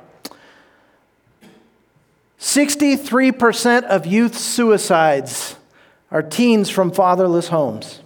63% 2.39 3.83
of 3.85 4.07
youth 4.07 4.39
suicides 4.39 5.57
are 6.11 6.23
teens 6.23 6.71
from 6.71 6.93
fatherless 6.93 7.49
homes. 7.49 8.01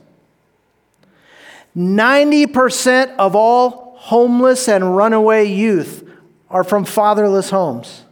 90% 1.77 3.17
of 3.17 3.37
all 3.37 3.95
homeless 3.99 4.69
and 4.69 4.97
runaway 4.97 5.45
youth 5.45 6.09
are 6.49 6.65
from 6.65 6.85
fatherless 6.85 7.51
homes. 7.51 8.03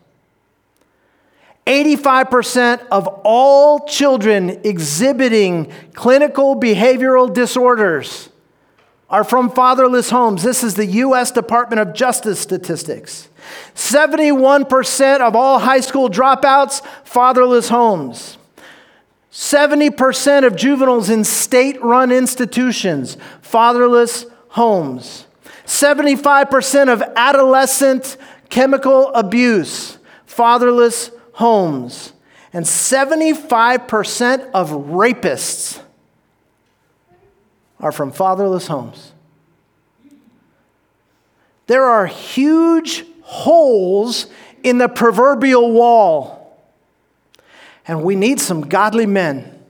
85% 1.68 2.86
of 2.90 3.06
all 3.24 3.80
children 3.86 4.62
exhibiting 4.64 5.70
clinical 5.92 6.56
behavioral 6.56 7.30
disorders 7.30 8.30
are 9.10 9.22
from 9.22 9.50
fatherless 9.50 10.08
homes. 10.08 10.42
This 10.42 10.64
is 10.64 10.76
the 10.76 10.86
U.S. 10.86 11.30
Department 11.30 11.80
of 11.80 11.92
Justice 11.92 12.40
statistics. 12.40 13.28
71% 13.74 15.20
of 15.20 15.36
all 15.36 15.58
high 15.58 15.80
school 15.80 16.08
dropouts, 16.08 16.82
fatherless 17.04 17.68
homes. 17.68 18.38
70% 19.30 20.46
of 20.46 20.56
juveniles 20.56 21.10
in 21.10 21.22
state 21.22 21.82
run 21.82 22.10
institutions, 22.10 23.18
fatherless 23.42 24.24
homes. 24.48 25.26
75% 25.66 26.90
of 26.90 27.02
adolescent 27.14 28.16
chemical 28.48 29.08
abuse, 29.08 29.98
fatherless 30.24 31.10
homes, 31.38 32.12
and 32.52 32.64
75% 32.64 34.50
of 34.50 34.70
rapists 34.70 35.80
are 37.78 37.92
from 37.92 38.10
fatherless 38.10 38.66
homes. 38.66 39.12
There 41.68 41.84
are 41.84 42.06
huge 42.06 43.04
holes 43.22 44.26
in 44.64 44.78
the 44.78 44.88
proverbial 44.88 45.70
wall, 45.70 46.60
and 47.86 48.02
we 48.02 48.16
need 48.16 48.40
some 48.40 48.62
godly 48.62 49.06
men 49.06 49.62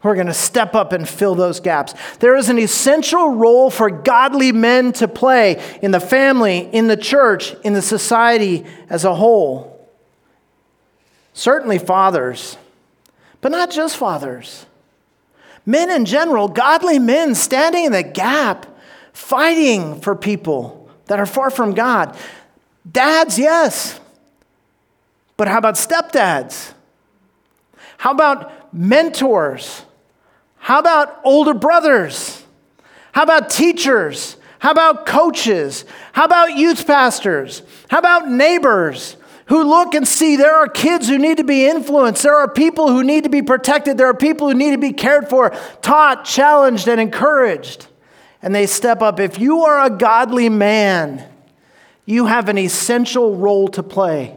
who 0.00 0.08
are 0.08 0.16
going 0.16 0.26
to 0.26 0.34
step 0.34 0.74
up 0.74 0.92
and 0.92 1.08
fill 1.08 1.36
those 1.36 1.60
gaps. 1.60 1.94
There 2.18 2.34
is 2.34 2.48
an 2.48 2.58
essential 2.58 3.28
role 3.28 3.70
for 3.70 3.90
godly 3.90 4.50
men 4.50 4.92
to 4.94 5.06
play 5.06 5.62
in 5.82 5.92
the 5.92 6.00
family, 6.00 6.68
in 6.72 6.88
the 6.88 6.96
church, 6.96 7.54
in 7.62 7.74
the 7.74 7.82
society 7.82 8.66
as 8.90 9.04
a 9.04 9.14
whole. 9.14 9.71
Certainly, 11.32 11.78
fathers, 11.78 12.56
but 13.40 13.52
not 13.52 13.70
just 13.70 13.96
fathers. 13.96 14.66
Men 15.64 15.90
in 15.90 16.04
general, 16.04 16.48
godly 16.48 16.98
men 16.98 17.34
standing 17.34 17.84
in 17.84 17.92
the 17.92 18.02
gap, 18.02 18.66
fighting 19.12 20.00
for 20.00 20.14
people 20.14 20.90
that 21.06 21.20
are 21.20 21.26
far 21.26 21.50
from 21.50 21.74
God. 21.74 22.16
Dads, 22.90 23.38
yes. 23.38 24.00
But 25.36 25.48
how 25.48 25.58
about 25.58 25.74
stepdads? 25.74 26.72
How 27.96 28.10
about 28.10 28.74
mentors? 28.74 29.84
How 30.56 30.80
about 30.80 31.20
older 31.24 31.54
brothers? 31.54 32.42
How 33.12 33.22
about 33.22 33.50
teachers? 33.50 34.36
How 34.58 34.70
about 34.70 35.06
coaches? 35.06 35.84
How 36.12 36.24
about 36.24 36.56
youth 36.56 36.86
pastors? 36.86 37.62
How 37.88 37.98
about 37.98 38.28
neighbors 38.28 39.16
who 39.46 39.62
look 39.64 39.94
and 39.94 40.06
see 40.06 40.36
there 40.36 40.54
are 40.54 40.68
kids 40.68 41.08
who 41.08 41.18
need 41.18 41.38
to 41.38 41.44
be 41.44 41.66
influenced? 41.66 42.22
There 42.22 42.36
are 42.36 42.48
people 42.48 42.88
who 42.88 43.02
need 43.02 43.24
to 43.24 43.30
be 43.30 43.42
protected. 43.42 43.98
There 43.98 44.06
are 44.06 44.14
people 44.14 44.48
who 44.48 44.54
need 44.54 44.70
to 44.70 44.78
be 44.78 44.92
cared 44.92 45.28
for, 45.28 45.50
taught, 45.80 46.24
challenged, 46.24 46.88
and 46.88 47.00
encouraged. 47.00 47.86
And 48.40 48.54
they 48.54 48.66
step 48.66 49.02
up. 49.02 49.20
If 49.20 49.38
you 49.38 49.64
are 49.64 49.84
a 49.84 49.90
godly 49.90 50.48
man, 50.48 51.28
you 52.06 52.26
have 52.26 52.48
an 52.48 52.58
essential 52.58 53.36
role 53.36 53.68
to 53.68 53.82
play 53.82 54.36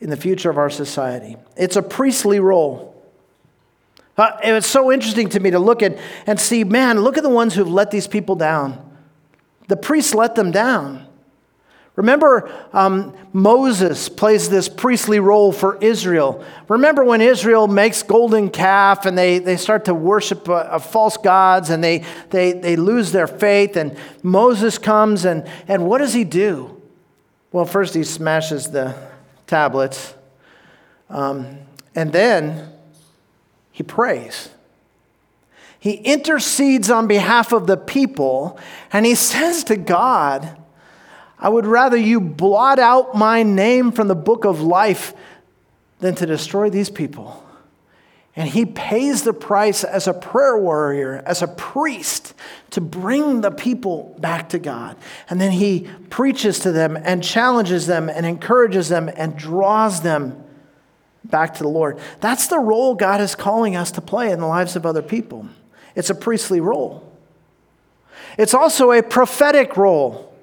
in 0.00 0.10
the 0.10 0.16
future 0.16 0.50
of 0.50 0.58
our 0.58 0.70
society. 0.70 1.36
It's 1.56 1.76
a 1.76 1.82
priestly 1.82 2.40
role. 2.40 2.94
Uh, 4.16 4.36
it 4.44 4.52
was 4.52 4.66
so 4.66 4.92
interesting 4.92 5.28
to 5.30 5.40
me 5.40 5.50
to 5.50 5.58
look 5.58 5.82
at 5.82 5.98
and 6.26 6.38
see, 6.38 6.62
man, 6.62 7.00
look 7.00 7.16
at 7.16 7.22
the 7.22 7.30
ones 7.30 7.54
who've 7.54 7.68
let 7.68 7.90
these 7.90 8.06
people 8.06 8.36
down. 8.36 8.80
The 9.68 9.76
priests 9.76 10.14
let 10.14 10.34
them 10.34 10.50
down. 10.50 11.06
Remember, 11.96 12.52
um, 12.72 13.16
Moses 13.32 14.08
plays 14.08 14.48
this 14.48 14.68
priestly 14.68 15.20
role 15.20 15.52
for 15.52 15.76
Israel. 15.76 16.44
Remember 16.68 17.04
when 17.04 17.20
Israel 17.20 17.68
makes 17.68 18.02
golden 18.02 18.50
calf 18.50 19.06
and 19.06 19.16
they, 19.16 19.38
they 19.38 19.56
start 19.56 19.84
to 19.84 19.94
worship 19.94 20.48
uh, 20.48 20.78
false 20.80 21.16
gods 21.16 21.70
and 21.70 21.84
they, 21.84 22.04
they, 22.30 22.52
they 22.52 22.74
lose 22.74 23.12
their 23.12 23.28
faith, 23.28 23.76
and 23.76 23.96
Moses 24.24 24.76
comes 24.76 25.24
and, 25.24 25.48
and 25.68 25.86
what 25.86 25.98
does 25.98 26.14
he 26.14 26.24
do? 26.24 26.82
Well, 27.52 27.64
first 27.64 27.94
he 27.94 28.02
smashes 28.02 28.70
the 28.70 28.96
tablets, 29.46 30.14
um, 31.08 31.58
and 31.94 32.12
then 32.12 32.72
he 33.70 33.84
prays. 33.84 34.48
He 35.78 35.92
intercedes 35.92 36.90
on 36.90 37.06
behalf 37.06 37.52
of 37.52 37.68
the 37.68 37.76
people 37.76 38.58
and 38.92 39.04
he 39.04 39.14
says 39.14 39.62
to 39.64 39.76
God, 39.76 40.56
I 41.44 41.50
would 41.50 41.66
rather 41.66 41.98
you 41.98 42.22
blot 42.22 42.78
out 42.78 43.14
my 43.14 43.42
name 43.42 43.92
from 43.92 44.08
the 44.08 44.14
book 44.14 44.46
of 44.46 44.62
life 44.62 45.12
than 45.98 46.14
to 46.14 46.24
destroy 46.24 46.70
these 46.70 46.88
people. 46.88 47.44
And 48.34 48.48
he 48.48 48.64
pays 48.64 49.24
the 49.24 49.34
price 49.34 49.84
as 49.84 50.06
a 50.06 50.14
prayer 50.14 50.56
warrior, 50.56 51.22
as 51.26 51.42
a 51.42 51.46
priest, 51.46 52.32
to 52.70 52.80
bring 52.80 53.42
the 53.42 53.50
people 53.50 54.16
back 54.18 54.48
to 54.48 54.58
God. 54.58 54.96
And 55.28 55.38
then 55.38 55.52
he 55.52 55.86
preaches 56.08 56.60
to 56.60 56.72
them 56.72 56.96
and 56.96 57.22
challenges 57.22 57.86
them 57.86 58.08
and 58.08 58.24
encourages 58.24 58.88
them 58.88 59.10
and 59.14 59.36
draws 59.36 60.00
them 60.00 60.42
back 61.24 61.52
to 61.56 61.62
the 61.62 61.68
Lord. 61.68 61.98
That's 62.20 62.46
the 62.46 62.58
role 62.58 62.94
God 62.94 63.20
is 63.20 63.34
calling 63.34 63.76
us 63.76 63.90
to 63.92 64.00
play 64.00 64.32
in 64.32 64.40
the 64.40 64.46
lives 64.46 64.76
of 64.76 64.86
other 64.86 65.02
people. 65.02 65.46
It's 65.94 66.08
a 66.08 66.14
priestly 66.14 66.60
role. 66.60 67.06
It's 68.38 68.54
also 68.54 68.92
a 68.92 69.02
prophetic 69.02 69.76
role. 69.76 70.33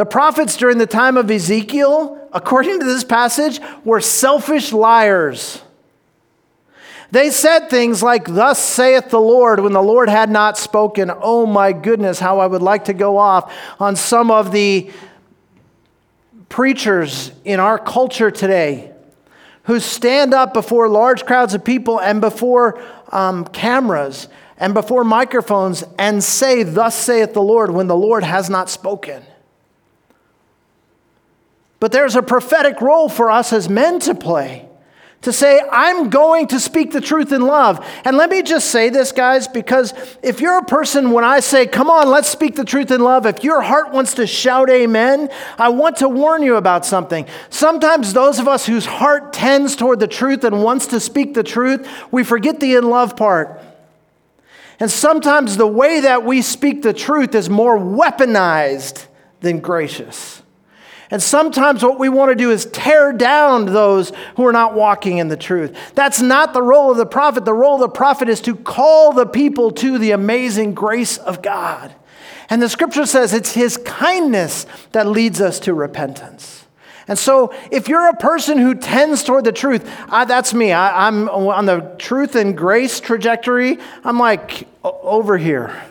The 0.00 0.06
prophets 0.06 0.56
during 0.56 0.78
the 0.78 0.86
time 0.86 1.18
of 1.18 1.30
Ezekiel, 1.30 2.26
according 2.32 2.80
to 2.80 2.86
this 2.86 3.04
passage, 3.04 3.60
were 3.84 4.00
selfish 4.00 4.72
liars. 4.72 5.60
They 7.10 7.28
said 7.28 7.68
things 7.68 8.02
like, 8.02 8.24
Thus 8.24 8.58
saith 8.58 9.10
the 9.10 9.20
Lord, 9.20 9.60
when 9.60 9.74
the 9.74 9.82
Lord 9.82 10.08
had 10.08 10.30
not 10.30 10.56
spoken. 10.56 11.12
Oh 11.14 11.44
my 11.44 11.74
goodness, 11.74 12.18
how 12.18 12.38
I 12.38 12.46
would 12.46 12.62
like 12.62 12.86
to 12.86 12.94
go 12.94 13.18
off 13.18 13.52
on 13.78 13.94
some 13.94 14.30
of 14.30 14.52
the 14.52 14.90
preachers 16.48 17.30
in 17.44 17.60
our 17.60 17.78
culture 17.78 18.30
today 18.30 18.92
who 19.64 19.78
stand 19.78 20.32
up 20.32 20.54
before 20.54 20.88
large 20.88 21.26
crowds 21.26 21.52
of 21.52 21.62
people 21.62 22.00
and 22.00 22.22
before 22.22 22.82
um, 23.12 23.44
cameras 23.44 24.28
and 24.56 24.72
before 24.72 25.04
microphones 25.04 25.84
and 25.98 26.24
say, 26.24 26.62
Thus 26.62 26.94
saith 26.94 27.34
the 27.34 27.42
Lord, 27.42 27.70
when 27.70 27.86
the 27.86 27.94
Lord 27.94 28.24
has 28.24 28.48
not 28.48 28.70
spoken. 28.70 29.24
But 31.80 31.92
there's 31.92 32.14
a 32.14 32.22
prophetic 32.22 32.80
role 32.80 33.08
for 33.08 33.30
us 33.30 33.52
as 33.52 33.68
men 33.68 33.98
to 34.00 34.14
play 34.14 34.70
to 35.22 35.32
say, 35.32 35.60
I'm 35.70 36.08
going 36.08 36.46
to 36.48 36.58
speak 36.58 36.92
the 36.92 37.00
truth 37.00 37.30
in 37.32 37.42
love. 37.42 37.86
And 38.06 38.16
let 38.16 38.30
me 38.30 38.42
just 38.42 38.70
say 38.70 38.88
this, 38.88 39.12
guys, 39.12 39.48
because 39.48 39.92
if 40.22 40.40
you're 40.40 40.58
a 40.58 40.64
person, 40.64 41.10
when 41.10 41.24
I 41.24 41.40
say, 41.40 41.66
come 41.66 41.90
on, 41.90 42.08
let's 42.08 42.28
speak 42.28 42.56
the 42.56 42.64
truth 42.64 42.90
in 42.90 43.02
love, 43.02 43.26
if 43.26 43.44
your 43.44 43.60
heart 43.60 43.92
wants 43.92 44.14
to 44.14 44.26
shout 44.26 44.70
amen, 44.70 45.28
I 45.58 45.68
want 45.68 45.96
to 45.96 46.08
warn 46.08 46.42
you 46.42 46.56
about 46.56 46.86
something. 46.86 47.26
Sometimes 47.50 48.14
those 48.14 48.38
of 48.38 48.48
us 48.48 48.64
whose 48.64 48.86
heart 48.86 49.34
tends 49.34 49.76
toward 49.76 50.00
the 50.00 50.08
truth 50.08 50.42
and 50.42 50.62
wants 50.62 50.86
to 50.88 51.00
speak 51.00 51.34
the 51.34 51.42
truth, 51.42 51.86
we 52.10 52.24
forget 52.24 52.58
the 52.58 52.76
in 52.76 52.88
love 52.88 53.14
part. 53.14 53.62
And 54.78 54.90
sometimes 54.90 55.58
the 55.58 55.66
way 55.66 56.00
that 56.00 56.24
we 56.24 56.40
speak 56.40 56.80
the 56.80 56.94
truth 56.94 57.34
is 57.34 57.50
more 57.50 57.78
weaponized 57.78 59.04
than 59.40 59.60
gracious. 59.60 60.39
And 61.10 61.20
sometimes 61.20 61.82
what 61.82 61.98
we 61.98 62.08
want 62.08 62.30
to 62.30 62.36
do 62.36 62.50
is 62.50 62.66
tear 62.66 63.12
down 63.12 63.66
those 63.66 64.12
who 64.36 64.46
are 64.46 64.52
not 64.52 64.74
walking 64.74 65.18
in 65.18 65.28
the 65.28 65.36
truth. 65.36 65.76
That's 65.94 66.20
not 66.20 66.52
the 66.52 66.62
role 66.62 66.92
of 66.92 66.98
the 66.98 67.06
prophet. 67.06 67.44
The 67.44 67.52
role 67.52 67.74
of 67.74 67.80
the 67.80 67.88
prophet 67.88 68.28
is 68.28 68.40
to 68.42 68.54
call 68.54 69.12
the 69.12 69.26
people 69.26 69.72
to 69.72 69.98
the 69.98 70.12
amazing 70.12 70.74
grace 70.74 71.18
of 71.18 71.42
God. 71.42 71.94
And 72.48 72.62
the 72.62 72.68
scripture 72.68 73.06
says 73.06 73.32
it's 73.32 73.52
his 73.52 73.76
kindness 73.78 74.66
that 74.92 75.06
leads 75.06 75.40
us 75.40 75.58
to 75.60 75.74
repentance. 75.74 76.64
And 77.08 77.18
so, 77.18 77.52
if 77.72 77.88
you're 77.88 78.08
a 78.08 78.16
person 78.16 78.56
who 78.58 78.76
tends 78.76 79.24
toward 79.24 79.42
the 79.42 79.50
truth, 79.50 79.90
I, 80.08 80.24
that's 80.26 80.54
me. 80.54 80.70
I, 80.70 81.08
I'm 81.08 81.28
on 81.28 81.66
the 81.66 81.92
truth 81.98 82.36
and 82.36 82.56
grace 82.56 83.00
trajectory. 83.00 83.78
I'm 84.04 84.18
like 84.20 84.68
over 84.84 85.36
here. 85.36 85.89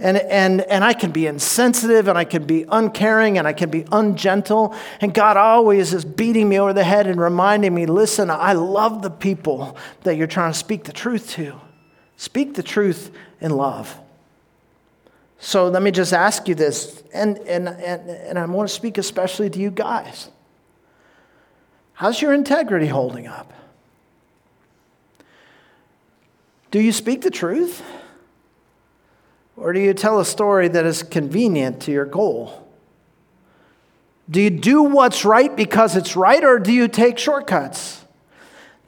And, 0.00 0.16
and, 0.16 0.62
and 0.62 0.82
I 0.82 0.94
can 0.94 1.10
be 1.10 1.26
insensitive 1.26 2.08
and 2.08 2.16
I 2.16 2.24
can 2.24 2.44
be 2.44 2.64
uncaring 2.70 3.36
and 3.36 3.46
I 3.46 3.52
can 3.52 3.70
be 3.70 3.84
ungentle. 3.92 4.74
And 5.00 5.12
God 5.12 5.36
always 5.36 5.92
is 5.92 6.04
beating 6.04 6.48
me 6.48 6.58
over 6.58 6.72
the 6.72 6.84
head 6.84 7.06
and 7.06 7.20
reminding 7.20 7.74
me 7.74 7.84
listen, 7.86 8.30
I 8.30 8.54
love 8.54 9.02
the 9.02 9.10
people 9.10 9.76
that 10.04 10.16
you're 10.16 10.26
trying 10.26 10.52
to 10.52 10.58
speak 10.58 10.84
the 10.84 10.92
truth 10.92 11.30
to. 11.32 11.60
Speak 12.16 12.54
the 12.54 12.62
truth 12.62 13.10
in 13.40 13.50
love. 13.50 13.98
So 15.38 15.68
let 15.68 15.82
me 15.82 15.90
just 15.90 16.12
ask 16.12 16.48
you 16.48 16.54
this, 16.54 17.02
and, 17.14 17.38
and, 17.40 17.68
and, 17.68 18.10
and 18.10 18.38
I 18.38 18.44
want 18.44 18.68
to 18.68 18.74
speak 18.74 18.98
especially 18.98 19.48
to 19.48 19.58
you 19.58 19.70
guys. 19.70 20.28
How's 21.94 22.20
your 22.20 22.34
integrity 22.34 22.86
holding 22.86 23.26
up? 23.26 23.52
Do 26.70 26.80
you 26.80 26.92
speak 26.92 27.22
the 27.22 27.30
truth? 27.30 27.82
Or 29.60 29.74
do 29.74 29.80
you 29.80 29.92
tell 29.92 30.18
a 30.18 30.24
story 30.24 30.68
that 30.68 30.86
is 30.86 31.02
convenient 31.02 31.82
to 31.82 31.92
your 31.92 32.06
goal? 32.06 32.66
Do 34.30 34.40
you 34.40 34.48
do 34.48 34.82
what's 34.82 35.24
right 35.24 35.54
because 35.54 35.96
it's 35.96 36.16
right, 36.16 36.42
or 36.42 36.58
do 36.58 36.72
you 36.72 36.88
take 36.88 37.18
shortcuts? 37.18 38.02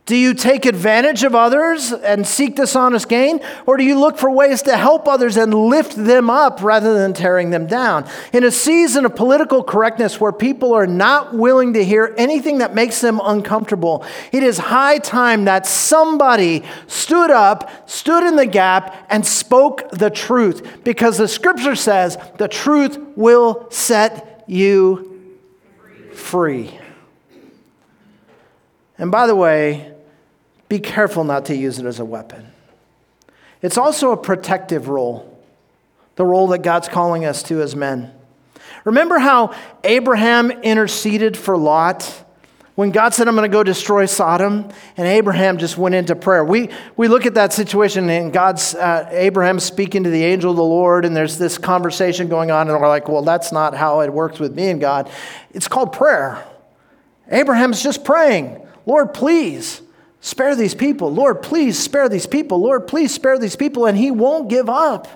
Do 0.04 0.16
you 0.16 0.34
take 0.34 0.66
advantage 0.66 1.22
of 1.22 1.36
others 1.36 1.92
and 1.92 2.26
seek 2.26 2.56
dishonest 2.56 3.08
gain? 3.08 3.38
Or 3.66 3.76
do 3.76 3.84
you 3.84 3.98
look 4.00 4.18
for 4.18 4.28
ways 4.28 4.62
to 4.62 4.76
help 4.76 5.06
others 5.06 5.36
and 5.36 5.54
lift 5.54 5.94
them 5.94 6.28
up 6.28 6.60
rather 6.60 6.94
than 6.94 7.12
tearing 7.12 7.50
them 7.50 7.68
down? 7.68 8.08
In 8.32 8.42
a 8.42 8.50
season 8.50 9.06
of 9.06 9.14
political 9.14 9.62
correctness 9.62 10.20
where 10.20 10.32
people 10.32 10.74
are 10.74 10.88
not 10.88 11.34
willing 11.34 11.74
to 11.74 11.84
hear 11.84 12.16
anything 12.18 12.58
that 12.58 12.74
makes 12.74 13.00
them 13.00 13.20
uncomfortable, 13.22 14.04
it 14.32 14.42
is 14.42 14.58
high 14.58 14.98
time 14.98 15.44
that 15.44 15.66
somebody 15.66 16.64
stood 16.88 17.30
up, 17.30 17.88
stood 17.88 18.24
in 18.24 18.34
the 18.34 18.46
gap, 18.46 19.06
and 19.08 19.24
spoke 19.24 19.88
the 19.92 20.10
truth. 20.10 20.82
Because 20.82 21.16
the 21.16 21.28
scripture 21.28 21.76
says 21.76 22.18
the 22.38 22.48
truth 22.48 22.98
will 23.14 23.70
set 23.70 24.42
you 24.48 25.36
free. 26.12 26.76
And 28.98 29.12
by 29.12 29.28
the 29.28 29.36
way, 29.36 29.91
be 30.72 30.80
careful 30.80 31.22
not 31.22 31.44
to 31.44 31.54
use 31.54 31.78
it 31.78 31.84
as 31.84 32.00
a 32.00 32.04
weapon. 32.04 32.46
It's 33.60 33.76
also 33.76 34.10
a 34.12 34.16
protective 34.16 34.88
role, 34.88 35.38
the 36.16 36.24
role 36.24 36.46
that 36.46 36.62
God's 36.62 36.88
calling 36.88 37.26
us 37.26 37.42
to 37.42 37.60
as 37.60 37.76
men. 37.76 38.10
Remember 38.86 39.18
how 39.18 39.54
Abraham 39.84 40.50
interceded 40.50 41.36
for 41.36 41.58
Lot? 41.58 42.24
When 42.74 42.90
God 42.90 43.12
said, 43.12 43.28
I'm 43.28 43.34
going 43.34 43.50
to 43.50 43.54
go 43.54 43.62
destroy 43.62 44.06
Sodom, 44.06 44.66
and 44.96 45.06
Abraham 45.06 45.58
just 45.58 45.76
went 45.76 45.94
into 45.94 46.16
prayer. 46.16 46.42
We, 46.42 46.70
we 46.96 47.06
look 47.06 47.26
at 47.26 47.34
that 47.34 47.52
situation, 47.52 48.08
and 48.08 48.32
God's, 48.32 48.74
uh, 48.74 49.10
Abraham 49.10 49.60
speaking 49.60 50.04
to 50.04 50.10
the 50.10 50.24
angel 50.24 50.52
of 50.52 50.56
the 50.56 50.64
Lord, 50.64 51.04
and 51.04 51.14
there's 51.14 51.36
this 51.36 51.58
conversation 51.58 52.30
going 52.30 52.50
on, 52.50 52.70
and 52.70 52.80
we're 52.80 52.88
like, 52.88 53.10
well, 53.10 53.20
that's 53.20 53.52
not 53.52 53.74
how 53.74 54.00
it 54.00 54.10
works 54.10 54.40
with 54.40 54.54
me 54.54 54.70
and 54.70 54.80
God. 54.80 55.10
It's 55.50 55.68
called 55.68 55.92
prayer. 55.92 56.42
Abraham's 57.30 57.82
just 57.82 58.06
praying, 58.06 58.66
Lord, 58.86 59.12
please 59.12 59.82
Spare 60.24 60.54
these 60.54 60.74
people. 60.74 61.12
Lord, 61.12 61.42
please 61.42 61.76
spare 61.76 62.08
these 62.08 62.28
people. 62.28 62.60
Lord, 62.60 62.86
please 62.86 63.12
spare 63.12 63.38
these 63.40 63.56
people. 63.56 63.86
And 63.86 63.98
he 63.98 64.12
won't 64.12 64.48
give 64.48 64.70
up 64.70 65.08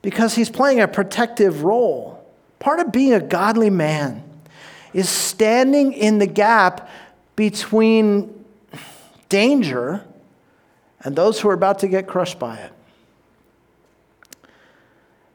because 0.00 0.34
he's 0.34 0.48
playing 0.48 0.80
a 0.80 0.88
protective 0.88 1.62
role. 1.62 2.26
Part 2.58 2.80
of 2.80 2.90
being 2.90 3.12
a 3.12 3.20
godly 3.20 3.68
man 3.68 4.24
is 4.94 5.10
standing 5.10 5.92
in 5.92 6.18
the 6.18 6.26
gap 6.26 6.88
between 7.36 8.44
danger 9.28 10.04
and 11.02 11.14
those 11.14 11.38
who 11.38 11.50
are 11.50 11.54
about 11.54 11.80
to 11.80 11.88
get 11.88 12.06
crushed 12.06 12.38
by 12.38 12.56
it. 12.56 12.72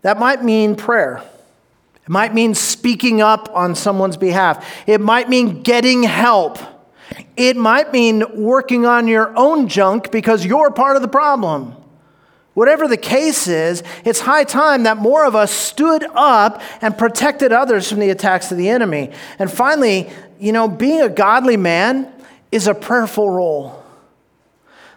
That 0.02 0.18
might 0.18 0.44
mean 0.44 0.76
prayer. 0.76 1.22
It 2.04 2.10
might 2.10 2.34
mean 2.34 2.56
speaking 2.56 3.22
up 3.22 3.50
on 3.54 3.76
someone's 3.76 4.18
behalf. 4.18 4.68
It 4.88 5.00
might 5.00 5.30
mean 5.30 5.62
getting 5.62 6.02
help. 6.02 6.58
It 7.38 7.58
might 7.58 7.92
mean 7.92 8.24
working 8.42 8.86
on 8.86 9.08
your 9.08 9.36
own 9.38 9.68
junk 9.68 10.12
because 10.12 10.46
you're 10.46 10.72
part 10.72 10.96
of 10.96 11.02
the 11.02 11.08
problem. 11.08 11.76
Whatever 12.54 12.88
the 12.88 12.98
case 12.98 13.48
is, 13.48 13.84
it's 14.06 14.22
high 14.22 14.46
time 14.46 14.84
that 14.84 14.96
more 14.96 15.26
of 15.26 15.36
us 15.36 15.52
stood 15.52 16.06
up 16.14 16.62
and 16.82 16.98
protected 16.98 17.52
others 17.52 17.90
from 17.90 18.00
the 18.00 18.10
attacks 18.10 18.50
of 18.50 18.58
the 18.58 18.70
enemy. 18.70 19.12
And 19.38 19.52
finally, 19.52 20.10
you 20.40 20.54
know, 20.54 20.70
being 20.70 21.02
a 21.02 21.10
godly 21.10 21.58
man 21.58 22.12
is 22.54 22.68
a 22.68 22.74
prayerful 22.74 23.30
role. 23.30 23.84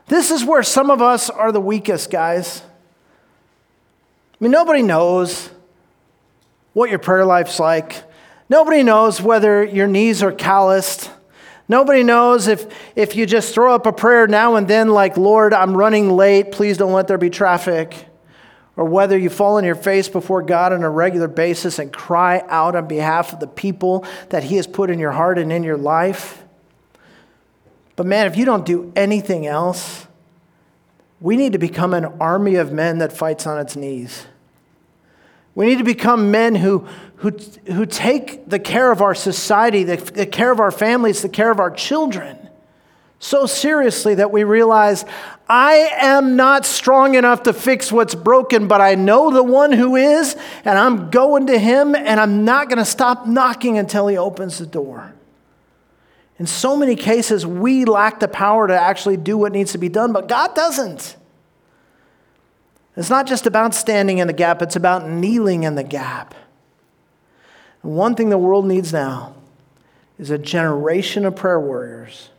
This 0.06 0.30
is 0.30 0.44
where 0.44 0.62
some 0.62 0.90
of 0.90 1.02
us 1.02 1.28
are 1.28 1.50
the 1.50 1.60
weakest, 1.60 2.10
guys. 2.10 2.62
I 4.40 4.44
mean, 4.44 4.52
nobody 4.52 4.82
knows 4.82 5.50
what 6.74 6.90
your 6.90 7.00
prayer 7.00 7.26
life's 7.26 7.58
like. 7.58 8.04
Nobody 8.48 8.84
knows 8.84 9.20
whether 9.20 9.64
your 9.64 9.88
knees 9.88 10.22
are 10.22 10.30
calloused. 10.30 11.10
Nobody 11.68 12.02
knows 12.02 12.48
if, 12.48 12.66
if 12.96 13.14
you 13.14 13.26
just 13.26 13.52
throw 13.52 13.74
up 13.74 13.84
a 13.84 13.92
prayer 13.92 14.26
now 14.26 14.56
and 14.56 14.66
then, 14.66 14.88
like, 14.88 15.18
Lord, 15.18 15.52
I'm 15.52 15.76
running 15.76 16.10
late, 16.10 16.50
please 16.50 16.78
don't 16.78 16.92
let 16.92 17.08
there 17.08 17.18
be 17.18 17.28
traffic. 17.28 18.06
Or 18.74 18.84
whether 18.84 19.18
you 19.18 19.28
fall 19.28 19.56
on 19.56 19.64
your 19.64 19.74
face 19.74 20.08
before 20.08 20.40
God 20.42 20.72
on 20.72 20.82
a 20.82 20.88
regular 20.88 21.28
basis 21.28 21.78
and 21.78 21.92
cry 21.92 22.42
out 22.48 22.74
on 22.74 22.86
behalf 22.86 23.32
of 23.32 23.40
the 23.40 23.46
people 23.46 24.06
that 24.30 24.44
He 24.44 24.56
has 24.56 24.66
put 24.66 24.88
in 24.88 24.98
your 24.98 25.10
heart 25.12 25.38
and 25.38 25.52
in 25.52 25.62
your 25.62 25.76
life. 25.76 26.42
But 27.96 28.06
man, 28.06 28.28
if 28.28 28.36
you 28.36 28.44
don't 28.44 28.64
do 28.64 28.92
anything 28.94 29.46
else, 29.46 30.06
we 31.20 31.36
need 31.36 31.52
to 31.52 31.58
become 31.58 31.92
an 31.92 32.04
army 32.20 32.54
of 32.54 32.72
men 32.72 32.98
that 32.98 33.12
fights 33.12 33.46
on 33.46 33.58
its 33.58 33.74
knees. 33.74 34.26
We 35.58 35.66
need 35.66 35.78
to 35.78 35.84
become 35.84 36.30
men 36.30 36.54
who, 36.54 36.86
who, 37.16 37.30
who 37.66 37.84
take 37.84 38.48
the 38.48 38.60
care 38.60 38.92
of 38.92 39.02
our 39.02 39.12
society, 39.12 39.82
the, 39.82 39.96
the 39.96 40.24
care 40.24 40.52
of 40.52 40.60
our 40.60 40.70
families, 40.70 41.20
the 41.20 41.28
care 41.28 41.50
of 41.50 41.58
our 41.58 41.72
children 41.72 42.38
so 43.18 43.44
seriously 43.44 44.14
that 44.14 44.30
we 44.30 44.44
realize 44.44 45.04
I 45.48 45.90
am 45.96 46.36
not 46.36 46.64
strong 46.64 47.16
enough 47.16 47.42
to 47.42 47.52
fix 47.52 47.90
what's 47.90 48.14
broken, 48.14 48.68
but 48.68 48.80
I 48.80 48.94
know 48.94 49.32
the 49.32 49.42
one 49.42 49.72
who 49.72 49.96
is, 49.96 50.36
and 50.64 50.78
I'm 50.78 51.10
going 51.10 51.48
to 51.48 51.58
him, 51.58 51.96
and 51.96 52.20
I'm 52.20 52.44
not 52.44 52.68
going 52.68 52.78
to 52.78 52.84
stop 52.84 53.26
knocking 53.26 53.78
until 53.78 54.06
he 54.06 54.16
opens 54.16 54.58
the 54.58 54.66
door. 54.66 55.12
In 56.38 56.46
so 56.46 56.76
many 56.76 56.94
cases, 56.94 57.44
we 57.44 57.84
lack 57.84 58.20
the 58.20 58.28
power 58.28 58.68
to 58.68 58.80
actually 58.80 59.16
do 59.16 59.36
what 59.36 59.50
needs 59.50 59.72
to 59.72 59.78
be 59.78 59.88
done, 59.88 60.12
but 60.12 60.28
God 60.28 60.54
doesn't. 60.54 61.16
It's 62.98 63.10
not 63.10 63.28
just 63.28 63.46
about 63.46 63.76
standing 63.76 64.18
in 64.18 64.26
the 64.26 64.32
gap, 64.32 64.60
it's 64.60 64.74
about 64.74 65.08
kneeling 65.08 65.62
in 65.62 65.76
the 65.76 65.84
gap. 65.84 66.34
And 67.84 67.94
one 67.94 68.16
thing 68.16 68.28
the 68.28 68.36
world 68.36 68.66
needs 68.66 68.92
now 68.92 69.36
is 70.18 70.30
a 70.30 70.38
generation 70.38 71.24
of 71.24 71.36
prayer 71.36 71.60
warriors. 71.60 72.30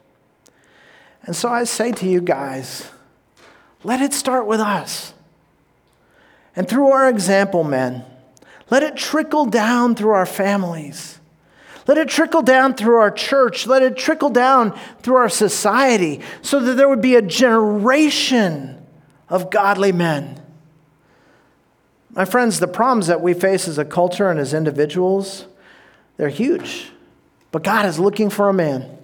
And 1.24 1.34
so 1.34 1.48
I 1.48 1.64
say 1.64 1.94
to 1.94 2.06
you 2.06 2.20
guys, 2.20 2.92
let 3.86 4.02
it 4.02 4.12
start 4.12 4.48
with 4.48 4.60
us. 4.60 5.14
And 6.58 6.68
through 6.68 6.92
our 6.92 7.08
example, 7.08 7.64
men, 7.64 8.04
let 8.70 8.84
it 8.84 8.98
trickle 8.98 9.46
down 9.46 9.96
through 9.96 10.12
our 10.12 10.26
families. 10.26 11.22
Let 11.88 11.98
it 11.98 12.10
trickle 12.10 12.42
down 12.42 12.74
through 12.74 12.98
our 12.98 13.12
church. 13.12 13.66
Let 13.66 13.82
it 13.82 13.96
trickle 13.96 14.30
down 14.30 14.78
through 15.04 15.16
our 15.16 15.30
society 15.30 16.20
so 16.42 16.60
that 16.60 16.74
there 16.74 16.90
would 16.90 17.02
be 17.02 17.16
a 17.16 17.22
generation 17.22 18.86
of 19.30 19.50
godly 19.50 19.94
men 19.94 20.42
my 22.12 22.26
friends, 22.26 22.60
the 22.60 22.68
problems 22.68 23.08
that 23.08 23.22
we 23.22 23.34
face 23.34 23.68
as 23.68 23.78
a 23.78 23.86
culture 23.86 24.30
and 24.30 24.40
as 24.40 24.54
individuals, 24.54 25.46
they're 26.18 26.30
huge. 26.30 26.92
But 27.52 27.64
God 27.64 27.86
is 27.86 28.00
looking 28.00 28.30
for 28.30 28.50
a 28.50 28.54
man. 28.54 28.98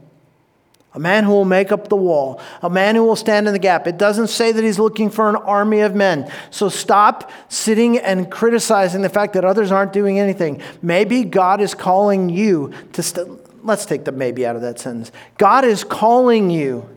A 0.93 0.99
man 0.99 1.25
who 1.25 1.31
will 1.31 1.45
make 1.45 1.73
up 1.73 1.89
the 1.89 1.97
wall, 1.97 2.39
a 2.61 2.69
man 2.69 2.95
who 2.95 3.03
will 3.03 3.17
stand 3.17 3.47
in 3.47 3.53
the 3.53 3.59
gap. 3.59 3.85
It 3.85 3.97
doesn't 3.97 4.27
say 4.27 4.53
that 4.53 4.63
he's 4.63 4.79
looking 4.79 5.09
for 5.09 5.27
an 5.27 5.35
army 5.35 5.81
of 5.81 5.93
men. 5.93 6.31
So 6.51 6.69
stop 6.69 7.29
sitting 7.49 7.97
and 7.97 8.31
criticizing 8.31 9.01
the 9.01 9.09
fact 9.09 9.33
that 9.33 9.43
others 9.43 9.73
aren't 9.73 9.91
doing 9.91 10.19
anything. 10.19 10.61
Maybe 10.81 11.25
God 11.25 11.59
is 11.59 11.73
calling 11.73 12.29
you 12.29 12.71
to, 12.93 13.03
st- 13.03 13.65
let's 13.65 13.85
take 13.85 14.05
the 14.05 14.13
maybe 14.13 14.45
out 14.45 14.55
of 14.55 14.61
that 14.61 14.79
sentence. 14.79 15.11
God 15.37 15.65
is 15.65 15.83
calling 15.83 16.49
you, 16.49 16.87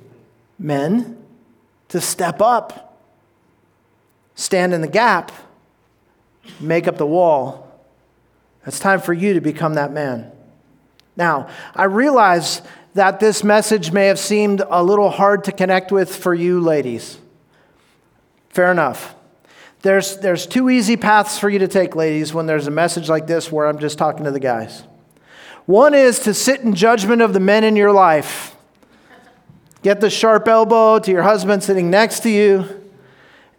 men, 0.60 1.18
to 1.88 2.00
step 2.00 2.40
up, 2.40 3.02
stand 4.36 4.72
in 4.72 4.80
the 4.80 4.86
gap 4.86 5.32
make 6.60 6.88
up 6.88 6.96
the 6.96 7.06
wall. 7.06 7.68
It's 8.66 8.78
time 8.78 9.00
for 9.00 9.12
you 9.12 9.34
to 9.34 9.40
become 9.40 9.74
that 9.74 9.92
man. 9.92 10.30
Now, 11.16 11.48
I 11.74 11.84
realize 11.84 12.62
that 12.94 13.20
this 13.20 13.42
message 13.42 13.92
may 13.92 14.06
have 14.06 14.18
seemed 14.18 14.62
a 14.68 14.82
little 14.82 15.10
hard 15.10 15.44
to 15.44 15.52
connect 15.52 15.90
with 15.90 16.14
for 16.14 16.34
you 16.34 16.60
ladies. 16.60 17.18
Fair 18.50 18.70
enough. 18.70 19.14
There's, 19.82 20.18
there's 20.18 20.46
two 20.46 20.68
easy 20.68 20.96
paths 20.96 21.38
for 21.38 21.48
you 21.48 21.60
to 21.60 21.68
take, 21.68 21.94
ladies, 21.94 22.34
when 22.34 22.46
there's 22.46 22.66
a 22.66 22.70
message 22.72 23.08
like 23.08 23.26
this 23.26 23.52
where 23.52 23.66
I'm 23.66 23.78
just 23.78 23.96
talking 23.96 24.24
to 24.24 24.30
the 24.30 24.40
guys. 24.40 24.82
One 25.66 25.94
is 25.94 26.18
to 26.20 26.34
sit 26.34 26.60
in 26.60 26.74
judgment 26.74 27.22
of 27.22 27.32
the 27.32 27.40
men 27.40 27.62
in 27.62 27.76
your 27.76 27.92
life. 27.92 28.56
Get 29.82 30.00
the 30.00 30.10
sharp 30.10 30.48
elbow 30.48 30.98
to 30.98 31.10
your 31.10 31.22
husband 31.22 31.62
sitting 31.62 31.90
next 31.90 32.20
to 32.20 32.30
you 32.30 32.87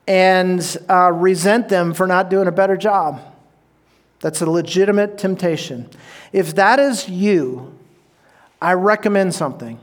and 0.09 0.75
uh, 0.89 1.11
resent 1.11 1.69
them 1.69 1.93
for 1.93 2.07
not 2.07 2.31
doing 2.31 2.47
a 2.47 2.51
better 2.51 2.75
job. 2.75 3.21
That's 4.21 4.41
a 4.41 4.49
legitimate 4.49 5.19
temptation. 5.19 5.87
If 6.33 6.55
that 6.55 6.79
is 6.79 7.07
you, 7.07 7.77
I 8.59 8.73
recommend 8.73 9.35
something. 9.35 9.79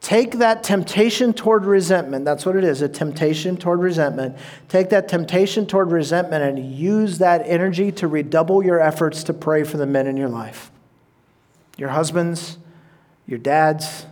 Take 0.00 0.32
that 0.32 0.62
temptation 0.62 1.34
toward 1.34 1.66
resentment, 1.66 2.24
that's 2.24 2.46
what 2.46 2.56
it 2.56 2.64
is 2.64 2.80
a 2.80 2.88
temptation 2.88 3.58
toward 3.58 3.80
resentment. 3.80 4.36
Take 4.70 4.88
that 4.90 5.08
temptation 5.08 5.66
toward 5.66 5.92
resentment 5.92 6.42
and 6.42 6.74
use 6.74 7.18
that 7.18 7.42
energy 7.44 7.92
to 7.92 8.08
redouble 8.08 8.64
your 8.64 8.80
efforts 8.80 9.24
to 9.24 9.34
pray 9.34 9.64
for 9.64 9.76
the 9.76 9.86
men 9.86 10.06
in 10.06 10.16
your 10.16 10.28
life 10.28 10.70
your 11.76 11.90
husbands, 11.90 12.56
your 13.26 13.38
dads, 13.38 14.06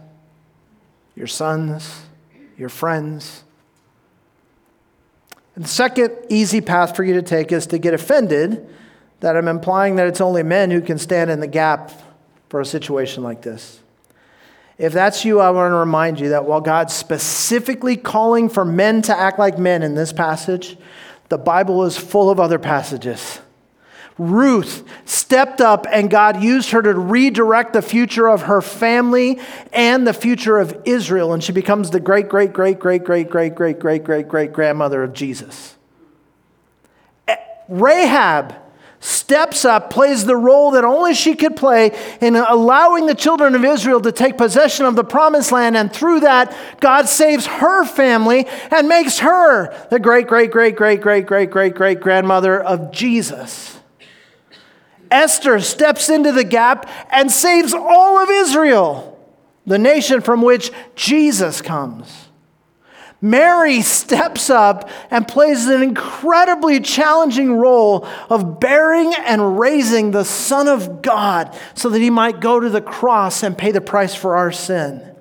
your 1.14 1.26
sons, 1.26 2.02
your 2.58 2.68
friends 2.68 3.44
and 5.54 5.64
the 5.64 5.68
second 5.68 6.16
easy 6.28 6.60
path 6.60 6.96
for 6.96 7.04
you 7.04 7.14
to 7.14 7.22
take 7.22 7.52
is 7.52 7.66
to 7.68 7.78
get 7.78 7.94
offended 7.94 8.68
that 9.20 9.36
I'm 9.36 9.48
implying 9.48 9.96
that 9.96 10.06
it's 10.06 10.20
only 10.20 10.42
men 10.42 10.70
who 10.70 10.80
can 10.80 10.98
stand 10.98 11.30
in 11.30 11.40
the 11.40 11.46
gap 11.46 11.92
for 12.48 12.60
a 12.60 12.66
situation 12.66 13.22
like 13.22 13.42
this. 13.42 13.80
If 14.78 14.92
that's 14.92 15.24
you, 15.24 15.40
I 15.40 15.50
want 15.50 15.70
to 15.70 15.76
remind 15.76 16.18
you 16.18 16.30
that 16.30 16.44
while 16.44 16.60
God's 16.60 16.92
specifically 16.92 17.96
calling 17.96 18.48
for 18.48 18.64
men 18.64 19.02
to 19.02 19.16
act 19.16 19.38
like 19.38 19.58
men 19.58 19.82
in 19.82 19.94
this 19.94 20.12
passage, 20.12 20.76
the 21.28 21.38
Bible 21.38 21.84
is 21.84 21.96
full 21.96 22.30
of 22.30 22.40
other 22.40 22.58
passages 22.58 23.38
Ruth 24.18 24.84
stepped 25.04 25.60
up 25.60 25.86
and 25.90 26.10
God 26.10 26.42
used 26.42 26.70
her 26.70 26.82
to 26.82 26.94
redirect 26.94 27.72
the 27.72 27.82
future 27.82 28.28
of 28.28 28.42
her 28.42 28.60
family 28.60 29.40
and 29.72 30.06
the 30.06 30.12
future 30.12 30.58
of 30.58 30.80
Israel. 30.84 31.32
And 31.32 31.42
she 31.42 31.52
becomes 31.52 31.90
the 31.90 32.00
great, 32.00 32.28
great, 32.28 32.52
great, 32.52 32.78
great, 32.78 33.04
great, 33.04 33.30
great, 33.30 33.54
great, 33.54 33.78
great, 33.78 34.04
great, 34.04 34.28
great 34.28 34.52
grandmother 34.52 35.02
of 35.02 35.12
Jesus. 35.12 35.76
Rahab 37.68 38.54
steps 39.00 39.64
up, 39.64 39.90
plays 39.90 40.24
the 40.26 40.36
role 40.36 40.72
that 40.72 40.84
only 40.84 41.12
she 41.14 41.34
could 41.34 41.56
play 41.56 41.90
in 42.20 42.36
allowing 42.36 43.06
the 43.06 43.14
children 43.14 43.54
of 43.54 43.64
Israel 43.64 44.00
to 44.00 44.12
take 44.12 44.38
possession 44.38 44.86
of 44.86 44.94
the 44.94 45.02
promised 45.02 45.50
land. 45.50 45.76
And 45.76 45.92
through 45.92 46.20
that, 46.20 46.56
God 46.80 47.08
saves 47.08 47.46
her 47.46 47.84
family 47.84 48.46
and 48.70 48.88
makes 48.88 49.18
her 49.18 49.74
the 49.88 49.98
great, 49.98 50.28
great, 50.28 50.52
great, 50.52 50.76
great, 50.76 51.00
great, 51.00 51.26
great, 51.26 51.50
great, 51.50 51.74
great 51.74 52.00
grandmother 52.00 52.60
of 52.62 52.92
Jesus. 52.92 53.80
Esther 55.12 55.60
steps 55.60 56.08
into 56.08 56.32
the 56.32 56.42
gap 56.42 56.88
and 57.10 57.30
saves 57.30 57.74
all 57.74 58.18
of 58.18 58.30
Israel, 58.30 59.20
the 59.66 59.78
nation 59.78 60.20
from 60.20 60.42
which 60.42 60.72
Jesus 60.96 61.60
comes. 61.60 62.28
Mary 63.20 63.82
steps 63.82 64.50
up 64.50 64.90
and 65.08 65.28
plays 65.28 65.68
an 65.68 65.80
incredibly 65.80 66.80
challenging 66.80 67.54
role 67.54 68.04
of 68.28 68.58
bearing 68.58 69.14
and 69.14 69.60
raising 69.60 70.10
the 70.10 70.24
Son 70.24 70.66
of 70.66 71.02
God 71.02 71.56
so 71.74 71.88
that 71.88 72.00
he 72.00 72.10
might 72.10 72.40
go 72.40 72.58
to 72.58 72.68
the 72.68 72.80
cross 72.80 73.44
and 73.44 73.56
pay 73.56 73.70
the 73.70 73.80
price 73.80 74.14
for 74.14 74.34
our 74.34 74.50
sin. 74.50 75.11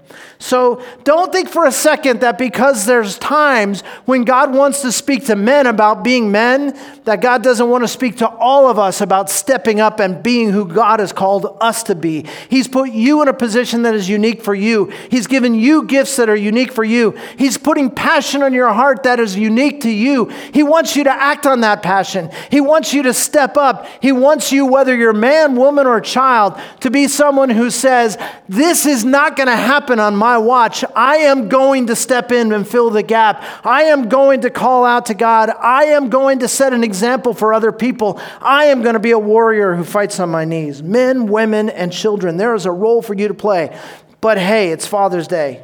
So 0.42 0.84
don't 1.04 1.32
think 1.32 1.50
for 1.50 1.66
a 1.66 1.72
second 1.72 2.22
that 2.22 2.40
because 2.40 2.88
there's 2.88 3.20
times 3.20 3.82
when 4.06 4.24
God 4.24 4.56
wants 4.56 4.82
to 4.82 4.92
speak 4.92 5.28
to 5.28 5.36
men 5.36 5.68
about 5.68 6.04
being 6.04 6.32
men, 6.32 6.76
that 7.04 7.22
God 7.22 7.44
doesn't 7.44 7.70
want 7.70 7.84
to 7.84 7.88
speak 7.88 8.18
to 8.18 8.28
all 8.28 8.68
of 8.68 8.80
us 8.80 9.02
about 9.02 9.30
stepping 9.30 9.80
up 9.80 10.00
and 10.00 10.24
being 10.24 10.50
who 10.50 10.66
God 10.66 11.00
has 11.00 11.14
called 11.14 11.58
us 11.62 11.84
to 11.84 11.96
be. 11.96 12.26
He's 12.50 12.68
put 12.68 12.90
you 12.90 13.22
in 13.22 13.28
a 13.28 13.34
position 13.34 13.84
that 13.84 13.94
is 13.94 14.10
unique 14.10 14.42
for 14.42 14.56
you. 14.56 14.92
He's 15.12 15.28
given 15.28 15.54
you 15.54 15.84
gifts 15.86 16.16
that 16.16 16.28
are 16.28 16.36
unique 16.36 16.72
for 16.72 16.84
you. 16.84 17.16
He's 17.38 17.60
putting 17.60 17.92
passion 17.92 18.42
on 18.42 18.52
your 18.52 18.74
heart 18.74 19.04
that 19.04 19.20
is 19.20 19.36
unique 19.36 19.82
to 19.82 19.92
you. 19.92 20.26
He 20.54 20.64
wants 20.64 20.96
you 20.96 21.04
to 21.04 21.12
act 21.12 21.46
on 21.46 21.62
that 21.62 21.84
passion. 21.84 22.32
He 22.50 22.62
wants 22.62 22.96
you 22.96 23.04
to 23.04 23.14
step 23.14 23.58
up. 23.58 23.86
He 24.02 24.12
wants 24.12 24.52
you, 24.52 24.66
whether 24.66 24.96
you're 24.96 25.14
man, 25.14 25.56
woman, 25.56 25.86
or 25.86 26.02
child, 26.02 26.60
to 26.80 26.90
be 26.90 27.08
someone 27.08 27.52
who 27.52 27.70
says, 27.70 28.18
This 28.50 28.88
is 28.88 29.06
not 29.06 29.36
going 29.36 29.48
to 29.48 29.56
happen 29.56 30.00
on 30.00 30.16
my 30.16 30.31
my 30.32 30.38
watch, 30.38 30.86
I 30.96 31.18
am 31.18 31.50
going 31.50 31.88
to 31.88 31.96
step 31.96 32.32
in 32.32 32.54
and 32.54 32.66
fill 32.66 32.90
the 32.90 33.04
gap. 33.04 33.44
I 33.66 33.84
am 33.84 34.08
going 34.08 34.42
to 34.42 34.50
call 34.50 34.86
out 34.86 35.08
to 35.08 35.14
God. 35.14 35.50
I 35.50 35.86
am 35.86 36.10
going 36.10 36.40
to 36.40 36.48
set 36.48 36.72
an 36.72 36.86
example 36.86 37.34
for 37.34 37.54
other 37.54 37.74
people. 37.74 38.18
I 38.40 38.66
am 38.66 38.82
going 38.82 38.94
to 38.94 39.00
be 39.00 39.12
a 39.12 39.20
warrior 39.20 39.76
who 39.76 39.84
fights 39.84 40.22
on 40.22 40.30
my 40.30 40.46
knees. 40.46 40.82
Men, 40.82 41.26
women, 41.26 41.70
and 41.70 41.92
children, 41.92 42.38
there 42.38 42.56
is 42.56 42.66
a 42.66 42.72
role 42.72 43.02
for 43.02 43.14
you 43.14 43.28
to 43.28 43.34
play. 43.34 43.78
But 44.22 44.38
hey, 44.38 44.72
it's 44.72 44.88
Father's 44.88 45.28
Day. 45.28 45.62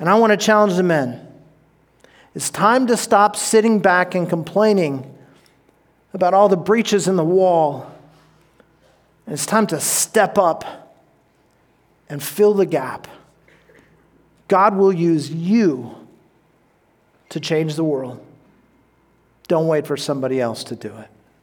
And 0.00 0.08
I 0.08 0.18
want 0.18 0.32
to 0.32 0.36
challenge 0.36 0.74
the 0.74 0.82
men. 0.82 1.24
It's 2.34 2.50
time 2.50 2.88
to 2.88 2.96
stop 2.96 3.36
sitting 3.36 3.78
back 3.78 4.16
and 4.16 4.28
complaining 4.28 5.16
about 6.12 6.34
all 6.34 6.48
the 6.48 6.56
breaches 6.56 7.06
in 7.06 7.14
the 7.14 7.24
wall. 7.24 7.88
And 9.26 9.34
it's 9.34 9.46
time 9.46 9.68
to 9.68 9.78
step 9.78 10.38
up 10.38 10.81
and 12.12 12.22
fill 12.22 12.52
the 12.52 12.66
gap. 12.66 13.08
God 14.46 14.76
will 14.76 14.92
use 14.92 15.30
you 15.30 15.96
to 17.30 17.40
change 17.40 17.74
the 17.74 17.84
world. 17.84 18.22
Don't 19.48 19.66
wait 19.66 19.86
for 19.86 19.96
somebody 19.96 20.38
else 20.38 20.62
to 20.64 20.76
do 20.76 20.94
it. 20.94 21.08